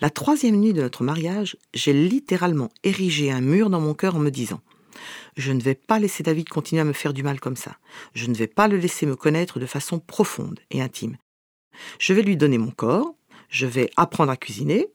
La 0.00 0.08
troisième 0.08 0.56
nuit 0.56 0.72
de 0.72 0.80
notre 0.80 1.04
mariage, 1.04 1.58
j'ai 1.74 1.92
littéralement 1.92 2.70
érigé 2.84 3.30
un 3.30 3.42
mur 3.42 3.68
dans 3.68 3.82
mon 3.82 3.92
cœur 3.92 4.16
en 4.16 4.18
me 4.18 4.30
disant 4.30 4.62
Je 5.36 5.52
ne 5.52 5.60
vais 5.60 5.74
pas 5.74 5.98
laisser 5.98 6.22
David 6.22 6.48
continuer 6.48 6.80
à 6.80 6.86
me 6.86 6.94
faire 6.94 7.12
du 7.12 7.22
mal 7.22 7.38
comme 7.38 7.56
ça. 7.56 7.76
Je 8.14 8.28
ne 8.28 8.34
vais 8.34 8.46
pas 8.46 8.66
le 8.66 8.78
laisser 8.78 9.04
me 9.04 9.14
connaître 9.14 9.60
de 9.60 9.66
façon 9.66 9.98
profonde 9.98 10.60
et 10.70 10.80
intime. 10.80 11.18
Je 11.98 12.14
vais 12.14 12.22
lui 12.22 12.38
donner 12.38 12.56
mon 12.56 12.70
corps, 12.70 13.14
je 13.50 13.66
vais 13.66 13.90
apprendre 13.96 14.32
à 14.32 14.38
cuisiner, 14.38 14.88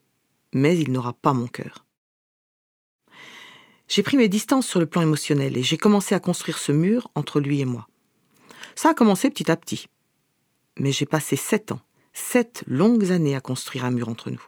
mais 0.54 0.76
il 0.76 0.92
n'aura 0.92 1.14
pas 1.14 1.34
mon 1.34 1.48
cœur. 1.48 1.86
J'ai 3.88 4.02
pris 4.02 4.18
mes 4.18 4.28
distances 4.28 4.66
sur 4.66 4.80
le 4.80 4.88
plan 4.88 5.04
émotionnel 5.04 5.56
et 5.56 5.62
j'ai 5.62 5.78
commencé 5.78 6.16
à 6.16 6.20
construire 6.20 6.58
ce 6.58 6.72
mur 6.72 7.12
entre 7.14 7.40
lui 7.40 7.60
et 7.60 7.66
moi. 7.66 7.88
Ça 8.74 8.90
a 8.90 8.94
commencé 8.96 9.30
petit 9.30 9.52
à 9.52 9.56
petit. 9.56 9.88
Mais 10.80 10.92
j'ai 10.92 11.06
passé 11.06 11.36
sept 11.36 11.72
ans, 11.72 11.82
sept 12.18 12.64
longues 12.68 13.12
années 13.12 13.36
à 13.36 13.42
construire 13.42 13.86
un 13.86 13.92
mur 13.92 14.10
entre 14.10 14.32
nous. 14.32 14.44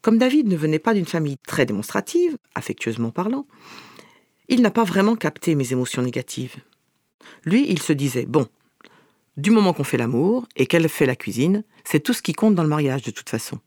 Comme 0.00 0.18
David 0.18 0.48
ne 0.48 0.56
venait 0.56 0.78
pas 0.78 0.94
d'une 0.94 1.04
famille 1.04 1.36
très 1.46 1.66
démonstrative, 1.66 2.36
affectueusement 2.54 3.10
parlant, 3.10 3.46
il 4.48 4.62
n'a 4.62 4.70
pas 4.70 4.84
vraiment 4.84 5.16
capté 5.16 5.54
mes 5.54 5.72
émotions 5.72 6.02
négatives. 6.02 6.56
Lui, 7.44 7.66
il 7.68 7.80
se 7.80 7.92
disait, 7.92 8.24
bon, 8.24 8.48
du 9.36 9.50
moment 9.50 9.74
qu'on 9.74 9.84
fait 9.84 9.98
l'amour 9.98 10.46
et 10.56 10.66
qu'elle 10.66 10.88
fait 10.88 11.06
la 11.06 11.16
cuisine, 11.16 11.62
c'est 11.84 12.00
tout 12.00 12.14
ce 12.14 12.22
qui 12.22 12.32
compte 12.32 12.54
dans 12.54 12.62
le 12.62 12.68
mariage 12.68 13.02
de 13.02 13.10
toute 13.10 13.28
façon. 13.28 13.58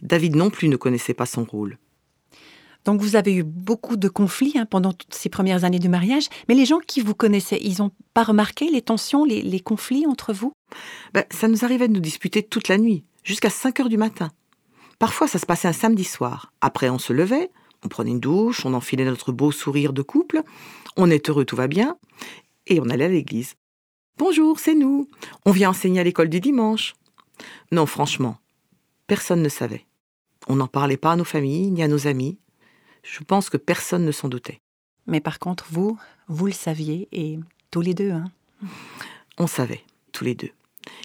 David 0.00 0.34
non 0.34 0.50
plus 0.50 0.68
ne 0.68 0.76
connaissait 0.76 1.14
pas 1.14 1.26
son 1.26 1.44
rôle. 1.44 1.78
Donc 2.84 3.00
vous 3.00 3.14
avez 3.16 3.34
eu 3.34 3.44
beaucoup 3.44 3.96
de 3.96 4.08
conflits 4.08 4.54
hein, 4.56 4.66
pendant 4.66 4.92
toutes 4.92 5.14
ces 5.14 5.28
premières 5.28 5.64
années 5.64 5.78
de 5.78 5.88
mariage, 5.88 6.28
mais 6.48 6.54
les 6.54 6.66
gens 6.66 6.80
qui 6.80 7.00
vous 7.00 7.14
connaissaient, 7.14 7.60
ils 7.62 7.78
n'ont 7.78 7.92
pas 8.12 8.24
remarqué 8.24 8.70
les 8.70 8.82
tensions, 8.82 9.24
les, 9.24 9.60
conflits 9.60 10.06
entre 10.06 10.32
vous? 10.32 10.52
Ben, 11.14 11.24
Ça 11.30 11.48
nous 11.48 11.64
arrivait 11.64 11.88
de 11.88 11.92
nous 11.92 12.00
disputer 12.00 12.42
toute 12.42 12.68
la 12.68 12.78
nuit, 12.78 13.04
jusqu'à 13.24 13.50
5 13.50 13.80
heures 13.80 13.88
du 13.88 13.96
matin. 13.96 14.30
Parfois, 14.98 15.26
ça 15.26 15.38
se 15.38 15.46
passait 15.46 15.68
un 15.68 15.72
samedi 15.72 16.04
soir. 16.04 16.52
Après, 16.60 16.88
on 16.88 16.98
se 16.98 17.12
levait, 17.12 17.50
on 17.84 17.88
prenait 17.88 18.10
une 18.10 18.20
douche, 18.20 18.64
on 18.64 18.74
enfilait 18.74 19.04
notre 19.04 19.32
beau 19.32 19.50
sourire 19.50 19.92
de 19.92 20.02
couple, 20.02 20.42
on 20.96 21.10
est 21.10 21.28
heureux, 21.28 21.44
tout 21.44 21.56
va 21.56 21.66
bien, 21.66 21.96
et 22.66 22.80
on 22.80 22.88
allait 22.88 23.06
à 23.06 23.08
l'église. 23.08 23.54
Bonjour, 24.18 24.60
c'est 24.60 24.74
nous. 24.74 25.08
On 25.44 25.50
vient 25.50 25.70
enseigner 25.70 26.00
à 26.00 26.04
l'école 26.04 26.28
du 26.28 26.40
dimanche. 26.40 26.94
Non, 27.72 27.86
franchement, 27.86 28.38
personne 29.06 29.42
ne 29.42 29.48
savait. 29.48 29.86
On 30.48 30.56
n'en 30.56 30.68
parlait 30.68 30.96
pas 30.96 31.12
à 31.12 31.16
nos 31.16 31.24
familles 31.24 31.70
ni 31.70 31.82
à 31.82 31.88
nos 31.88 32.06
amis. 32.06 32.38
Je 33.02 33.24
pense 33.24 33.50
que 33.50 33.56
personne 33.56 34.04
ne 34.04 34.12
s'en 34.12 34.28
doutait. 34.28 34.60
Mais 35.06 35.20
par 35.20 35.38
contre, 35.38 35.66
vous, 35.70 35.98
vous 36.28 36.46
le 36.46 36.52
saviez, 36.52 37.08
et 37.10 37.38
tous 37.70 37.80
les 37.80 37.94
deux, 37.94 38.12
hein 38.12 38.24
On 39.38 39.46
savait, 39.46 39.82
tous 40.12 40.24
les 40.24 40.34
deux. 40.34 40.50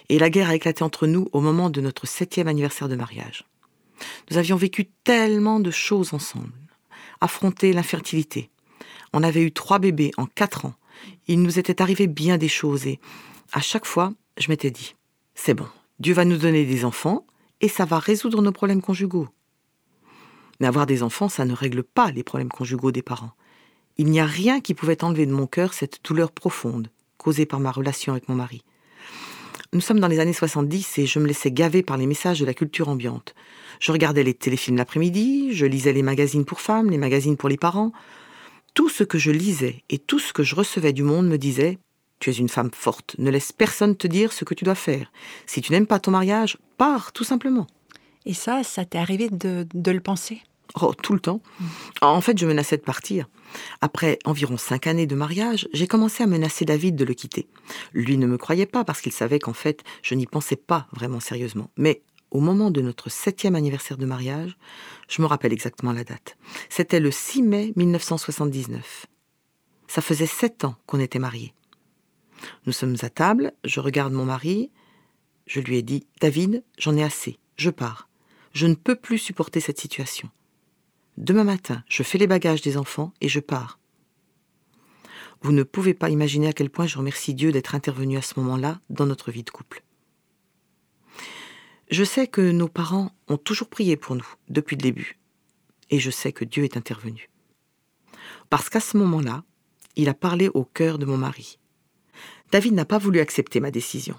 Et 0.09 0.19
la 0.19 0.29
guerre 0.29 0.49
a 0.49 0.55
éclaté 0.55 0.83
entre 0.83 1.07
nous 1.07 1.27
au 1.31 1.41
moment 1.41 1.69
de 1.69 1.81
notre 1.81 2.07
septième 2.07 2.47
anniversaire 2.47 2.87
de 2.87 2.95
mariage. 2.95 3.45
Nous 4.29 4.37
avions 4.37 4.55
vécu 4.55 4.85
tellement 5.03 5.59
de 5.59 5.71
choses 5.71 6.13
ensemble. 6.13 6.53
Affronté 7.21 7.73
l'infertilité. 7.73 8.49
On 9.13 9.23
avait 9.23 9.41
eu 9.41 9.51
trois 9.51 9.79
bébés 9.79 10.11
en 10.17 10.25
quatre 10.25 10.65
ans. 10.65 10.75
Il 11.27 11.41
nous 11.41 11.59
était 11.59 11.81
arrivé 11.81 12.07
bien 12.07 12.37
des 12.37 12.47
choses 12.47 12.87
et 12.87 12.99
à 13.51 13.61
chaque 13.61 13.85
fois, 13.85 14.13
je 14.37 14.49
m'étais 14.49 14.71
dit, 14.71 14.95
c'est 15.35 15.53
bon, 15.53 15.67
Dieu 15.99 16.13
va 16.13 16.25
nous 16.25 16.37
donner 16.37 16.65
des 16.65 16.85
enfants 16.85 17.25
et 17.61 17.67
ça 17.67 17.85
va 17.85 17.99
résoudre 17.99 18.41
nos 18.41 18.51
problèmes 18.51 18.81
conjugaux. 18.81 19.27
Mais 20.59 20.67
avoir 20.67 20.85
des 20.85 21.03
enfants, 21.03 21.29
ça 21.29 21.45
ne 21.45 21.53
règle 21.53 21.83
pas 21.83 22.11
les 22.11 22.23
problèmes 22.23 22.49
conjugaux 22.49 22.91
des 22.91 23.01
parents. 23.01 23.31
Il 23.97 24.07
n'y 24.07 24.19
a 24.19 24.25
rien 24.25 24.59
qui 24.59 24.73
pouvait 24.73 25.03
enlever 25.03 25.25
de 25.25 25.31
mon 25.31 25.47
cœur 25.47 25.73
cette 25.73 26.03
douleur 26.03 26.31
profonde 26.31 26.89
causée 27.17 27.45
par 27.45 27.59
ma 27.59 27.71
relation 27.71 28.13
avec 28.13 28.29
mon 28.29 28.35
mari. 28.35 28.63
Nous 29.73 29.81
sommes 29.81 29.99
dans 29.99 30.07
les 30.07 30.19
années 30.19 30.33
70 30.33 30.97
et 30.97 31.05
je 31.05 31.19
me 31.19 31.27
laissais 31.27 31.51
gaver 31.51 31.83
par 31.83 31.97
les 31.97 32.07
messages 32.07 32.39
de 32.39 32.45
la 32.45 32.53
culture 32.53 32.87
ambiante. 32.87 33.35
Je 33.81 33.91
regardais 33.91 34.23
les 34.23 34.33
téléfilms 34.33 34.77
l'après-midi, 34.77 35.53
je 35.53 35.65
lisais 35.65 35.91
les 35.91 36.03
magazines 36.03 36.45
pour 36.45 36.61
femmes, 36.61 36.89
les 36.89 36.97
magazines 36.97 37.35
pour 37.35 37.49
les 37.49 37.57
parents. 37.57 37.91
Tout 38.73 38.87
ce 38.87 39.03
que 39.03 39.17
je 39.17 39.31
lisais 39.31 39.83
et 39.89 39.97
tout 39.97 40.19
ce 40.19 40.31
que 40.31 40.43
je 40.43 40.55
recevais 40.55 40.93
du 40.93 41.03
monde 41.03 41.27
me 41.27 41.37
disait 41.37 41.79
Tu 42.19 42.29
es 42.29 42.33
une 42.33 42.47
femme 42.47 42.71
forte, 42.73 43.15
ne 43.17 43.29
laisse 43.29 43.51
personne 43.51 43.97
te 43.97 44.07
dire 44.07 44.31
ce 44.31 44.45
que 44.45 44.53
tu 44.53 44.63
dois 44.63 44.75
faire. 44.75 45.11
Si 45.45 45.59
tu 45.59 45.73
n'aimes 45.73 45.87
pas 45.87 45.99
ton 45.99 46.11
mariage, 46.11 46.57
pars 46.77 47.11
tout 47.11 47.25
simplement. 47.25 47.67
Et 48.25 48.33
ça, 48.33 48.63
ça 48.63 48.85
t'est 48.85 48.97
arrivé 48.97 49.29
de, 49.29 49.67
de 49.73 49.91
le 49.91 50.01
penser? 50.01 50.41
Oh, 50.75 50.93
tout 50.93 51.13
le 51.13 51.19
temps. 51.19 51.41
En 52.01 52.21
fait, 52.21 52.37
je 52.37 52.45
menaçais 52.45 52.77
de 52.77 52.81
partir. 52.81 53.27
Après 53.81 54.19
environ 54.25 54.57
cinq 54.57 54.87
années 54.87 55.07
de 55.07 55.15
mariage, 55.15 55.67
j'ai 55.73 55.87
commencé 55.87 56.23
à 56.23 56.27
menacer 56.27 56.65
David 56.65 56.95
de 56.95 57.05
le 57.05 57.13
quitter. 57.13 57.47
Lui 57.93 58.17
ne 58.17 58.27
me 58.27 58.37
croyait 58.37 58.65
pas 58.65 58.83
parce 58.83 59.01
qu'il 59.01 59.11
savait 59.11 59.39
qu'en 59.39 59.53
fait, 59.53 59.83
je 60.03 60.15
n'y 60.15 60.27
pensais 60.27 60.55
pas 60.55 60.87
vraiment 60.91 61.19
sérieusement. 61.19 61.69
Mais 61.77 62.01
au 62.31 62.39
moment 62.39 62.71
de 62.71 62.81
notre 62.81 63.09
septième 63.09 63.55
anniversaire 63.55 63.97
de 63.97 64.05
mariage, 64.05 64.57
je 65.07 65.21
me 65.21 65.27
rappelle 65.27 65.53
exactement 65.53 65.93
la 65.93 66.03
date. 66.03 66.37
C'était 66.69 66.99
le 66.99 67.11
6 67.11 67.41
mai 67.41 67.73
1979. 67.75 69.07
Ça 69.87 70.01
faisait 70.01 70.27
sept 70.27 70.65
ans 70.65 70.75
qu'on 70.85 70.99
était 70.99 71.19
mariés. 71.19 71.53
Nous 72.65 72.73
sommes 72.73 72.97
à 73.01 73.09
table, 73.09 73.53
je 73.63 73.79
regarde 73.79 74.13
mon 74.13 74.25
mari, 74.25 74.69
je 75.47 75.61
lui 75.61 75.77
ai 75.77 75.81
dit 75.81 76.05
David, 76.19 76.63
j'en 76.77 76.95
ai 76.95 77.03
assez, 77.03 77.39
je 77.55 77.69
pars. 77.69 78.09
Je 78.53 78.67
ne 78.67 78.75
peux 78.75 78.95
plus 78.95 79.17
supporter 79.17 79.59
cette 79.59 79.79
situation. 79.79 80.29
Demain 81.17 81.43
matin, 81.43 81.83
je 81.89 82.03
fais 82.03 82.19
les 82.19 82.27
bagages 82.27 82.61
des 82.61 82.77
enfants 82.77 83.11
et 83.21 83.27
je 83.27 83.39
pars. 83.39 83.79
Vous 85.41 85.51
ne 85.51 85.63
pouvez 85.63 85.95
pas 85.95 86.11
imaginer 86.11 86.47
à 86.47 86.53
quel 86.53 86.69
point 86.69 86.85
je 86.85 86.97
remercie 86.97 87.33
Dieu 87.33 87.51
d'être 87.51 87.73
intervenu 87.73 88.17
à 88.17 88.21
ce 88.21 88.39
moment-là 88.39 88.79
dans 88.91 89.07
notre 89.07 89.31
vie 89.31 89.43
de 89.43 89.49
couple. 89.49 89.83
Je 91.89 92.03
sais 92.03 92.27
que 92.27 92.51
nos 92.51 92.67
parents 92.67 93.11
ont 93.27 93.37
toujours 93.37 93.69
prié 93.69 93.97
pour 93.97 94.15
nous 94.15 94.27
depuis 94.49 94.75
le 94.75 94.81
début, 94.81 95.17
et 95.89 95.99
je 95.99 96.11
sais 96.11 96.33
que 96.33 96.45
Dieu 96.45 96.63
est 96.63 96.77
intervenu. 96.77 97.29
Parce 98.49 98.69
qu'à 98.69 98.79
ce 98.79 98.97
moment-là, 98.97 99.43
il 99.95 100.09
a 100.09 100.13
parlé 100.13 100.49
au 100.49 100.65
cœur 100.65 100.99
de 100.99 101.05
mon 101.05 101.17
mari. 101.17 101.57
David 102.51 102.73
n'a 102.73 102.85
pas 102.85 102.97
voulu 102.99 103.19
accepter 103.19 103.59
ma 103.59 103.71
décision. 103.71 104.17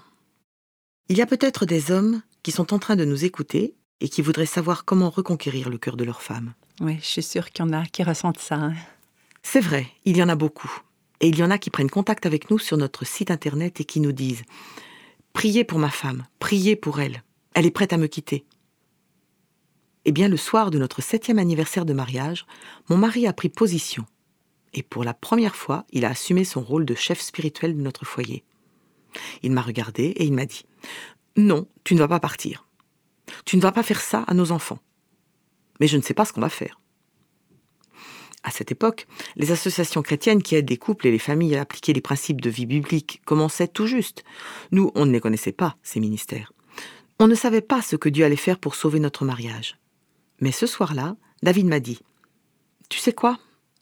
Il 1.07 1.17
y 1.17 1.21
a 1.21 1.25
peut-être 1.25 1.65
des 1.65 1.91
hommes 1.91 2.21
qui 2.43 2.51
sont 2.51 2.73
en 2.73 2.79
train 2.79 2.95
de 2.95 3.05
nous 3.05 3.23
écouter 3.23 3.75
et 4.01 4.09
qui 4.09 4.21
voudraient 4.21 4.45
savoir 4.45 4.85
comment 4.85 5.09
reconquérir 5.09 5.69
le 5.69 5.77
cœur 5.77 5.97
de 5.97 6.03
leur 6.03 6.21
femme. 6.21 6.53
Oui, 6.81 6.97
je 7.01 7.05
suis 7.05 7.23
sûre 7.23 7.49
qu'il 7.49 7.65
y 7.65 7.67
en 7.67 7.73
a 7.73 7.85
qui 7.85 8.03
ressentent 8.03 8.39
ça. 8.39 8.55
Hein. 8.55 8.73
C'est 9.43 9.59
vrai, 9.59 9.87
il 10.05 10.17
y 10.17 10.23
en 10.23 10.29
a 10.29 10.35
beaucoup. 10.35 10.71
Et 11.21 11.27
il 11.27 11.37
y 11.37 11.43
en 11.43 11.51
a 11.51 11.57
qui 11.57 11.69
prennent 11.69 11.89
contact 11.89 12.25
avec 12.25 12.49
nous 12.49 12.59
sur 12.59 12.77
notre 12.77 13.05
site 13.05 13.31
internet 13.31 13.81
et 13.81 13.85
qui 13.85 13.99
nous 13.99 14.13
disent 14.13 14.43
Priez 15.33 15.63
pour 15.63 15.79
ma 15.79 15.89
femme, 15.89 16.25
priez 16.39 16.75
pour 16.75 16.99
elle. 16.99 17.23
Elle 17.53 17.65
est 17.65 17.71
prête 17.71 17.93
à 17.93 17.97
me 17.97 18.07
quitter. 18.07 18.45
Eh 20.05 20.11
bien, 20.11 20.29
le 20.29 20.37
soir 20.37 20.71
de 20.71 20.79
notre 20.79 21.01
septième 21.01 21.39
anniversaire 21.39 21.85
de 21.85 21.93
mariage, 21.93 22.45
mon 22.89 22.97
mari 22.97 23.27
a 23.27 23.33
pris 23.33 23.49
position. 23.49 24.05
Et 24.73 24.83
pour 24.83 25.03
la 25.03 25.13
première 25.13 25.55
fois, 25.55 25.85
il 25.91 26.05
a 26.05 26.09
assumé 26.09 26.45
son 26.45 26.61
rôle 26.61 26.85
de 26.85 26.95
chef 26.95 27.19
spirituel 27.19 27.75
de 27.75 27.81
notre 27.81 28.05
foyer. 28.05 28.43
Il 29.43 29.51
m'a 29.51 29.61
regardé 29.61 30.03
et 30.03 30.23
il 30.23 30.33
m'a 30.33 30.45
dit 30.45 30.65
Non, 31.35 31.67
tu 31.83 31.95
ne 31.95 31.99
vas 31.99 32.07
pas 32.07 32.19
partir. 32.19 32.65
Tu 33.45 33.57
ne 33.57 33.61
vas 33.61 33.71
pas 33.71 33.83
faire 33.83 34.01
ça 34.01 34.23
à 34.27 34.33
nos 34.33 34.51
enfants 34.51 34.79
mais 35.79 35.87
je 35.87 35.97
ne 35.97 36.01
sais 36.01 36.13
pas 36.13 36.25
ce 36.25 36.33
qu'on 36.33 36.41
va 36.41 36.49
faire. 36.49 36.79
À 38.43 38.51
cette 38.51 38.71
époque, 38.71 39.07
les 39.35 39.51
associations 39.51 40.01
chrétiennes 40.01 40.41
qui 40.41 40.55
aident 40.55 40.69
les 40.69 40.77
couples 40.77 41.07
et 41.07 41.11
les 41.11 41.19
familles 41.19 41.55
à 41.55 41.61
appliquer 41.61 41.91
les 41.91 42.01
principes 42.01 42.41
de 42.41 42.49
vie 42.49 42.65
biblique 42.65 43.21
commençaient 43.25 43.67
tout 43.67 43.85
juste. 43.85 44.23
Nous, 44.71 44.91
on 44.95 45.05
ne 45.05 45.11
les 45.11 45.19
connaissait 45.19 45.51
pas, 45.51 45.75
ces 45.83 45.99
ministères. 45.99 46.53
On 47.19 47.27
ne 47.27 47.35
savait 47.35 47.61
pas 47.61 47.81
ce 47.81 47.97
que 47.97 48.07
Dieu 48.07 48.23
allait 48.23 48.37
faire 48.37 48.59
pour 48.59 48.75
sauver 48.75 48.99
notre 48.99 49.25
mariage. 49.25 49.77
Mais 50.39 50.53
ce 50.53 50.67
soir-là, 50.67 51.17
David 51.43 51.65
m'a 51.65 51.81
dit 51.81 51.99
Tu 52.87 52.99
sais 52.99 53.11
quoi? 53.11 53.37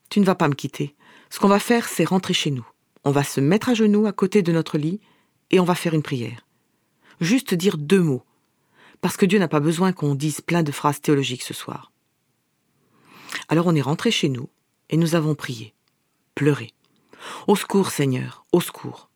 Tu 0.10 0.20
ne 0.20 0.26
vas 0.26 0.36
pas 0.36 0.48
me 0.48 0.56
quitter. 0.56 0.96
Ce 1.30 1.40
qu'on 1.40 1.48
va 1.48 1.60
faire, 1.60 1.88
c'est 1.88 2.06
rentrer 2.06 2.34
chez 2.34 2.50
nous. 2.50 2.68
On 3.04 3.12
va 3.12 3.24
se 3.24 3.40
mettre 3.40 3.70
à 3.70 3.74
genoux 3.76 4.08
à 4.08 4.12
côté 4.12 4.42
de 4.42 4.52
notre 4.52 4.80
lit 4.80 5.00
et 5.52 5.60
on 5.60 5.66
va 5.66 5.76
faire 5.76 5.94
une 5.94 6.02
prière. 6.02 6.48
Juste 7.22 7.54
dire 7.54 7.78
deux 7.78 8.02
mots 8.02 8.24
parce 9.02 9.18
que 9.18 9.26
Dieu 9.26 9.40
n'a 9.40 9.48
pas 9.48 9.60
besoin 9.60 9.94
qu'on 9.94 10.16
dise 10.16 10.42
plein 10.42 10.64
de 10.64 10.72
phrases 10.72 11.02
théologiques 11.02 11.44
ce 11.44 11.54
soir. 11.54 11.92
Alors 13.48 13.68
on 13.68 13.76
est 13.76 13.82
rentré 13.82 14.12
chez 14.12 14.30
nous 14.30 14.50
et 14.90 14.98
nous 14.98 15.16
avons 15.16 15.36
prié, 15.36 15.74
pleuré. 16.36 16.74
Au 17.48 17.56
secours 17.56 17.92
Seigneur, 17.92 18.46
au 18.52 18.62
secours. 18.62 19.10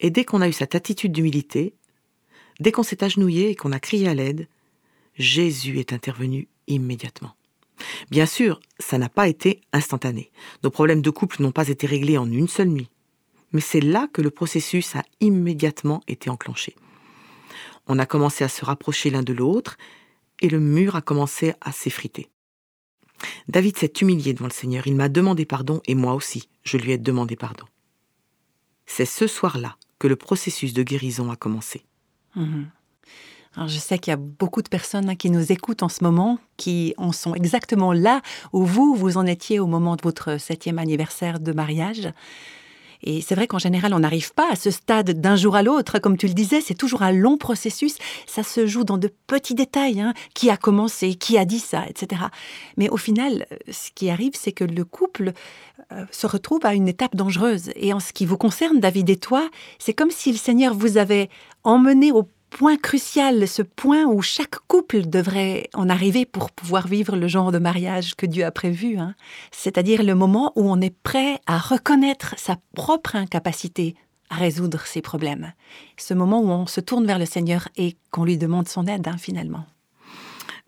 Et 0.00 0.10
dès 0.10 0.24
qu'on 0.24 0.40
a 0.40 0.48
eu 0.48 0.52
cette 0.52 0.74
attitude 0.74 1.12
d'humilité, 1.12 1.74
dès 2.60 2.72
qu'on 2.72 2.82
s'est 2.82 3.04
agenouillé 3.04 3.50
et 3.50 3.54
qu'on 3.54 3.72
a 3.72 3.80
crié 3.80 4.08
à 4.08 4.14
l'aide, 4.14 4.48
Jésus 5.16 5.78
est 5.78 5.92
intervenu 5.92 6.48
immédiatement. 6.66 7.34
Bien 8.10 8.26
sûr, 8.26 8.60
ça 8.78 8.98
n'a 8.98 9.08
pas 9.08 9.28
été 9.28 9.60
instantané. 9.72 10.30
Nos 10.62 10.70
problèmes 10.70 11.02
de 11.02 11.10
couple 11.10 11.42
n'ont 11.42 11.52
pas 11.52 11.68
été 11.68 11.86
réglés 11.86 12.18
en 12.18 12.30
une 12.30 12.48
seule 12.48 12.68
nuit. 12.68 12.90
Mais 13.52 13.60
c'est 13.60 13.80
là 13.80 14.08
que 14.12 14.22
le 14.22 14.30
processus 14.30 14.96
a 14.96 15.02
immédiatement 15.20 16.02
été 16.08 16.30
enclenché. 16.30 16.74
On 17.86 17.98
a 17.98 18.06
commencé 18.06 18.44
à 18.44 18.48
se 18.48 18.64
rapprocher 18.64 19.10
l'un 19.10 19.22
de 19.22 19.32
l'autre 19.32 19.76
et 20.40 20.48
le 20.48 20.60
mur 20.60 20.96
a 20.96 21.02
commencé 21.02 21.54
à 21.60 21.72
s'effriter. 21.72 22.30
David 23.48 23.76
s'est 23.76 23.92
humilié 24.00 24.32
devant 24.32 24.46
le 24.46 24.52
Seigneur. 24.52 24.86
Il 24.86 24.96
m'a 24.96 25.08
demandé 25.08 25.44
pardon 25.44 25.80
et 25.86 25.94
moi 25.94 26.14
aussi, 26.14 26.48
je 26.62 26.76
lui 26.76 26.92
ai 26.92 26.98
demandé 26.98 27.36
pardon. 27.36 27.64
C'est 28.86 29.06
ce 29.06 29.26
soir-là 29.26 29.76
que 29.98 30.08
le 30.08 30.16
processus 30.16 30.72
de 30.72 30.82
guérison 30.82 31.30
a 31.30 31.36
commencé. 31.36 31.84
Mhm. 32.36 32.68
je 33.68 33.78
sais 33.78 33.98
qu'il 34.00 34.10
y 34.10 34.14
a 34.14 34.16
beaucoup 34.16 34.60
de 34.60 34.68
personnes 34.68 35.08
hein, 35.08 35.14
qui 35.14 35.30
nous 35.30 35.52
écoutent 35.52 35.84
en 35.84 35.88
ce 35.88 36.02
moment, 36.02 36.40
qui 36.56 36.94
en 36.96 37.12
sont 37.12 37.34
exactement 37.34 37.92
là 37.92 38.20
où 38.52 38.64
vous, 38.64 38.96
vous 38.96 39.16
en 39.16 39.24
étiez 39.24 39.60
au 39.60 39.68
moment 39.68 39.94
de 39.94 40.02
votre 40.02 40.40
septième 40.40 40.80
anniversaire 40.80 41.38
de 41.38 41.52
mariage. 41.52 42.12
Et 43.04 43.20
c'est 43.20 43.34
vrai 43.34 43.46
qu'en 43.46 43.58
général, 43.58 43.94
on 43.94 44.00
n'arrive 44.00 44.32
pas 44.34 44.50
à 44.50 44.56
ce 44.56 44.70
stade 44.70 45.20
d'un 45.20 45.36
jour 45.36 45.54
à 45.54 45.62
l'autre. 45.62 45.98
Comme 45.98 46.16
tu 46.16 46.26
le 46.26 46.34
disais, 46.34 46.60
c'est 46.60 46.74
toujours 46.74 47.02
un 47.02 47.12
long 47.12 47.36
processus. 47.36 47.96
Ça 48.26 48.42
se 48.42 48.66
joue 48.66 48.82
dans 48.84 48.98
de 48.98 49.10
petits 49.26 49.54
détails. 49.54 50.00
Hein. 50.00 50.14
Qui 50.34 50.50
a 50.50 50.56
commencé, 50.56 51.14
qui 51.14 51.38
a 51.38 51.44
dit 51.44 51.58
ça, 51.60 51.84
etc. 51.88 52.22
Mais 52.76 52.88
au 52.88 52.96
final, 52.96 53.46
ce 53.70 53.90
qui 53.94 54.10
arrive, 54.10 54.32
c'est 54.34 54.52
que 54.52 54.64
le 54.64 54.84
couple 54.84 55.32
euh, 55.92 56.04
se 56.10 56.26
retrouve 56.26 56.64
à 56.64 56.74
une 56.74 56.88
étape 56.88 57.14
dangereuse. 57.14 57.70
Et 57.76 57.92
en 57.92 58.00
ce 58.00 58.12
qui 58.12 58.24
vous 58.24 58.38
concerne, 58.38 58.80
David 58.80 59.10
et 59.10 59.16
toi, 59.16 59.48
c'est 59.78 59.92
comme 59.92 60.10
si 60.10 60.32
le 60.32 60.38
Seigneur 60.38 60.74
vous 60.74 60.96
avait 60.96 61.28
emmené 61.62 62.10
au 62.10 62.28
point 62.54 62.76
crucial, 62.76 63.48
ce 63.48 63.62
point 63.62 64.04
où 64.04 64.22
chaque 64.22 64.60
couple 64.68 65.02
devrait 65.06 65.68
en 65.74 65.88
arriver 65.88 66.24
pour 66.24 66.52
pouvoir 66.52 66.86
vivre 66.86 67.16
le 67.16 67.26
genre 67.26 67.50
de 67.50 67.58
mariage 67.58 68.14
que 68.14 68.26
Dieu 68.26 68.44
a 68.44 68.52
prévu, 68.52 68.96
hein. 68.96 69.16
c'est-à-dire 69.50 70.04
le 70.04 70.14
moment 70.14 70.52
où 70.54 70.70
on 70.70 70.80
est 70.80 70.94
prêt 71.02 71.40
à 71.46 71.58
reconnaître 71.58 72.36
sa 72.38 72.56
propre 72.76 73.16
incapacité 73.16 73.96
à 74.30 74.36
résoudre 74.36 74.86
ses 74.86 75.02
problèmes, 75.02 75.52
ce 75.96 76.14
moment 76.14 76.40
où 76.42 76.48
on 76.48 76.66
se 76.66 76.80
tourne 76.80 77.06
vers 77.06 77.18
le 77.18 77.26
Seigneur 77.26 77.68
et 77.76 77.96
qu'on 78.12 78.24
lui 78.24 78.38
demande 78.38 78.68
son 78.68 78.86
aide 78.86 79.08
hein, 79.08 79.18
finalement. 79.18 79.66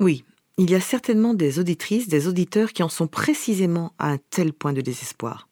Oui, 0.00 0.24
il 0.58 0.68
y 0.68 0.74
a 0.74 0.80
certainement 0.80 1.34
des 1.34 1.60
auditrices, 1.60 2.08
des 2.08 2.26
auditeurs 2.26 2.72
qui 2.72 2.82
en 2.82 2.88
sont 2.88 3.06
précisément 3.06 3.92
à 4.00 4.10
un 4.10 4.18
tel 4.30 4.52
point 4.52 4.72
de 4.72 4.80
désespoir. 4.80 5.46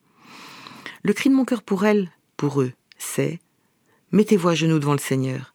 Le 1.04 1.12
cri 1.12 1.30
de 1.30 1.34
mon 1.36 1.44
cœur 1.44 1.62
pour 1.62 1.86
elles, 1.86 2.10
pour 2.36 2.60
eux, 2.60 2.72
c'est 2.98 3.38
Mettez-vous 4.10 4.48
à 4.48 4.54
genoux 4.54 4.80
devant 4.80 4.92
le 4.92 4.98
Seigneur 4.98 5.53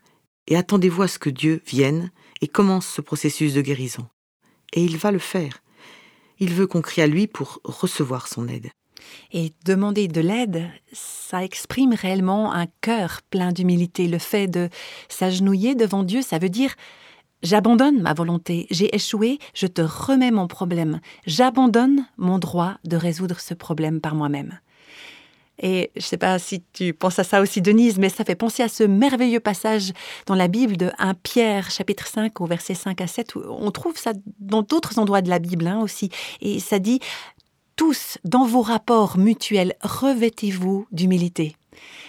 et 0.49 0.57
attendez-vous 0.57 1.03
à 1.03 1.07
ce 1.07 1.19
que 1.19 1.29
Dieu 1.29 1.61
vienne 1.65 2.11
et 2.41 2.47
commence 2.47 2.87
ce 2.87 3.01
processus 3.01 3.53
de 3.53 3.61
guérison. 3.61 4.07
Et 4.73 4.83
il 4.83 4.97
va 4.97 5.11
le 5.11 5.19
faire. 5.19 5.61
Il 6.39 6.53
veut 6.53 6.67
qu'on 6.67 6.81
crie 6.81 7.01
à 7.01 7.07
lui 7.07 7.27
pour 7.27 7.59
recevoir 7.63 8.27
son 8.27 8.47
aide. 8.47 8.69
Et 9.31 9.53
demander 9.65 10.07
de 10.07 10.21
l'aide, 10.21 10.69
ça 10.91 11.43
exprime 11.43 11.93
réellement 11.93 12.53
un 12.53 12.67
cœur 12.81 13.21
plein 13.29 13.51
d'humilité. 13.51 14.07
Le 14.07 14.19
fait 14.19 14.47
de 14.47 14.69
s'agenouiller 15.07 15.75
devant 15.75 16.03
Dieu, 16.03 16.21
ça 16.21 16.39
veut 16.39 16.49
dire 16.49 16.75
J'abandonne 17.41 18.01
ma 18.01 18.13
volonté, 18.13 18.67
j'ai 18.69 18.93
échoué, 18.93 19.39
je 19.53 19.65
te 19.65 19.81
remets 19.81 20.31
mon 20.31 20.47
problème, 20.47 20.99
j'abandonne 21.25 22.05
mon 22.17 22.37
droit 22.37 22.77
de 22.83 22.97
résoudre 22.97 23.39
ce 23.39 23.53
problème 23.53 24.01
par 24.01 24.13
moi-même. 24.13 24.59
Et 25.61 25.91
je 25.95 26.01
ne 26.01 26.07
sais 26.07 26.17
pas 26.17 26.39
si 26.39 26.63
tu 26.73 26.93
penses 26.93 27.19
à 27.19 27.23
ça 27.23 27.41
aussi, 27.41 27.61
Denise, 27.61 27.97
mais 27.99 28.09
ça 28.09 28.23
fait 28.23 28.35
penser 28.35 28.63
à 28.63 28.69
ce 28.69 28.83
merveilleux 28.83 29.41
passage 29.41 29.91
dans 30.25 30.35
la 30.35 30.47
Bible 30.47 30.77
de 30.77 30.91
1 30.97 31.13
Pierre, 31.15 31.69
chapitre 31.69 32.07
5, 32.07 32.39
au 32.39 32.45
verset 32.45 32.75
5 32.75 33.01
à 33.01 33.07
7. 33.07 33.35
Où 33.35 33.41
on 33.47 33.71
trouve 33.71 33.97
ça 33.97 34.13
dans 34.39 34.61
d'autres 34.61 34.99
endroits 34.99 35.21
de 35.21 35.29
la 35.29 35.39
Bible 35.39 35.67
hein, 35.67 35.81
aussi. 35.81 36.09
Et 36.41 36.59
ça 36.59 36.79
dit 36.79 36.99
Tous, 37.75 38.17
dans 38.23 38.45
vos 38.45 38.61
rapports 38.61 39.17
mutuels, 39.17 39.75
revêtez-vous 39.81 40.87
d'humilité. 40.91 41.55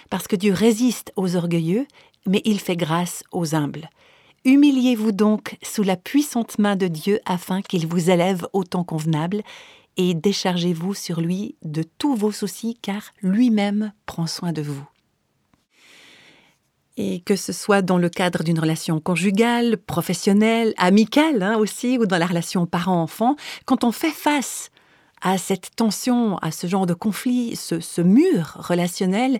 Parce 0.09 0.27
que 0.27 0.35
Dieu 0.35 0.53
résiste 0.53 1.11
aux 1.15 1.35
orgueilleux, 1.35 1.85
mais 2.25 2.41
il 2.45 2.59
fait 2.59 2.77
grâce 2.77 3.23
aux 3.31 3.55
humbles. 3.55 3.89
Humiliez-vous 4.43 5.11
donc 5.11 5.57
sous 5.61 5.83
la 5.83 5.97
puissante 5.97 6.57
main 6.57 6.75
de 6.75 6.87
Dieu 6.87 7.19
afin 7.25 7.61
qu'il 7.61 7.85
vous 7.85 8.09
élève 8.09 8.47
au 8.53 8.63
temps 8.63 8.83
convenable 8.83 9.43
et 9.97 10.13
déchargez-vous 10.13 10.93
sur 10.93 11.21
lui 11.21 11.55
de 11.63 11.83
tous 11.83 12.15
vos 12.15 12.31
soucis 12.31 12.77
car 12.81 13.01
lui-même 13.21 13.93
prend 14.05 14.27
soin 14.27 14.51
de 14.51 14.61
vous. 14.61 14.83
Et 16.97 17.21
que 17.21 17.35
ce 17.35 17.53
soit 17.53 17.81
dans 17.81 17.97
le 17.97 18.09
cadre 18.09 18.43
d'une 18.43 18.59
relation 18.59 18.99
conjugale, 18.99 19.77
professionnelle, 19.77 20.73
amicale 20.77 21.41
hein, 21.41 21.57
aussi, 21.57 21.97
ou 21.97 22.05
dans 22.05 22.17
la 22.17 22.25
relation 22.25 22.65
parent-enfant, 22.65 23.35
quand 23.65 23.83
on 23.83 23.91
fait 23.91 24.11
face 24.11 24.71
à 25.21 25.37
cette 25.37 25.75
tension, 25.75 26.37
à 26.37 26.51
ce 26.51 26.67
genre 26.67 26.85
de 26.85 26.93
conflit, 26.93 27.55
ce, 27.55 28.01
mur 28.01 28.57
relationnel, 28.57 29.39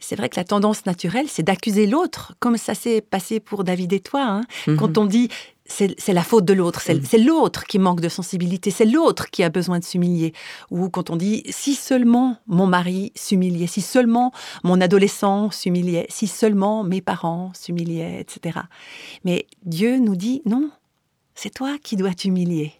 c'est 0.00 0.16
vrai 0.16 0.28
que 0.28 0.36
la 0.36 0.44
tendance 0.44 0.84
naturelle, 0.86 1.26
c'est 1.28 1.42
d'accuser 1.42 1.86
l'autre, 1.86 2.34
comme 2.40 2.56
ça 2.56 2.74
s'est 2.74 3.00
passé 3.00 3.40
pour 3.40 3.64
David 3.64 3.92
et 3.92 4.00
toi. 4.00 4.22
Hein. 4.22 4.40
Mm-hmm. 4.66 4.76
Quand 4.76 4.98
on 4.98 5.06
dit 5.06 5.28
c'est 5.66 6.12
la 6.12 6.22
faute 6.22 6.44
de 6.44 6.52
l'autre, 6.52 6.82
c'est 6.82 7.18
mm. 7.18 7.24
l'autre 7.24 7.64
qui 7.64 7.78
manque 7.78 8.00
de 8.00 8.08
sensibilité, 8.10 8.70
c'est 8.70 8.84
l'autre 8.84 9.30
qui 9.30 9.42
a 9.42 9.48
besoin 9.48 9.78
de 9.78 9.84
s'humilier. 9.84 10.34
Ou 10.70 10.90
quand 10.90 11.10
on 11.10 11.16
dit 11.16 11.42
si 11.48 11.74
seulement 11.74 12.36
mon 12.46 12.66
mari 12.66 13.12
s'humiliait, 13.14 13.66
si 13.66 13.80
seulement 13.80 14.32
mon 14.62 14.80
adolescent 14.80 15.50
s'humiliait, 15.50 16.06
si 16.10 16.26
seulement 16.26 16.84
mes 16.84 17.00
parents 17.00 17.50
s'humiliaient, 17.54 18.20
etc. 18.20 18.60
Mais 19.24 19.46
Dieu 19.64 19.98
nous 19.98 20.16
dit 20.16 20.42
non, 20.44 20.70
c'est 21.34 21.54
toi 21.54 21.76
qui 21.82 21.96
dois 21.96 22.12
t'humilier. 22.12 22.74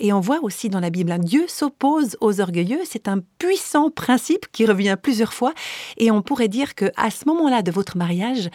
Et 0.00 0.14
on 0.14 0.20
voit 0.20 0.42
aussi 0.42 0.70
dans 0.70 0.80
la 0.80 0.88
Bible, 0.88 1.14
Dieu 1.18 1.44
s'oppose 1.46 2.16
aux 2.22 2.40
orgueilleux. 2.40 2.80
C'est 2.86 3.06
un 3.06 3.18
puissant 3.38 3.90
principe 3.90 4.46
qui 4.50 4.64
revient 4.64 4.96
plusieurs 5.00 5.34
fois. 5.34 5.52
Et 5.98 6.10
on 6.10 6.22
pourrait 6.22 6.48
dire 6.48 6.74
que 6.74 6.90
à 6.96 7.10
ce 7.10 7.26
moment-là 7.26 7.60
de 7.60 7.70
votre 7.70 7.98
mariage, 7.98 8.48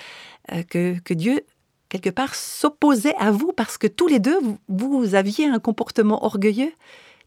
euh, 0.52 0.64
que, 0.64 0.98
que 1.04 1.14
Dieu 1.14 1.42
quelque 1.90 2.10
part, 2.10 2.36
s'opposait 2.36 3.16
à 3.18 3.32
vous 3.32 3.52
parce 3.52 3.78
que 3.78 3.88
tous 3.88 4.08
les 4.08 4.20
deux, 4.20 4.38
vous, 4.68 5.16
aviez 5.16 5.46
un 5.46 5.60
comportement 5.60 6.26
orgueilleux. 6.26 6.74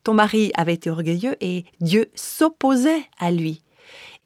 Ton 0.05 0.15
mari 0.15 0.53
avait 0.55 0.75
été 0.75 0.91
orgueilleux 0.91 1.37
et 1.41 1.65
Dieu 1.81 2.11
s'opposait 2.15 3.05
à 3.19 3.31
lui. 3.31 3.63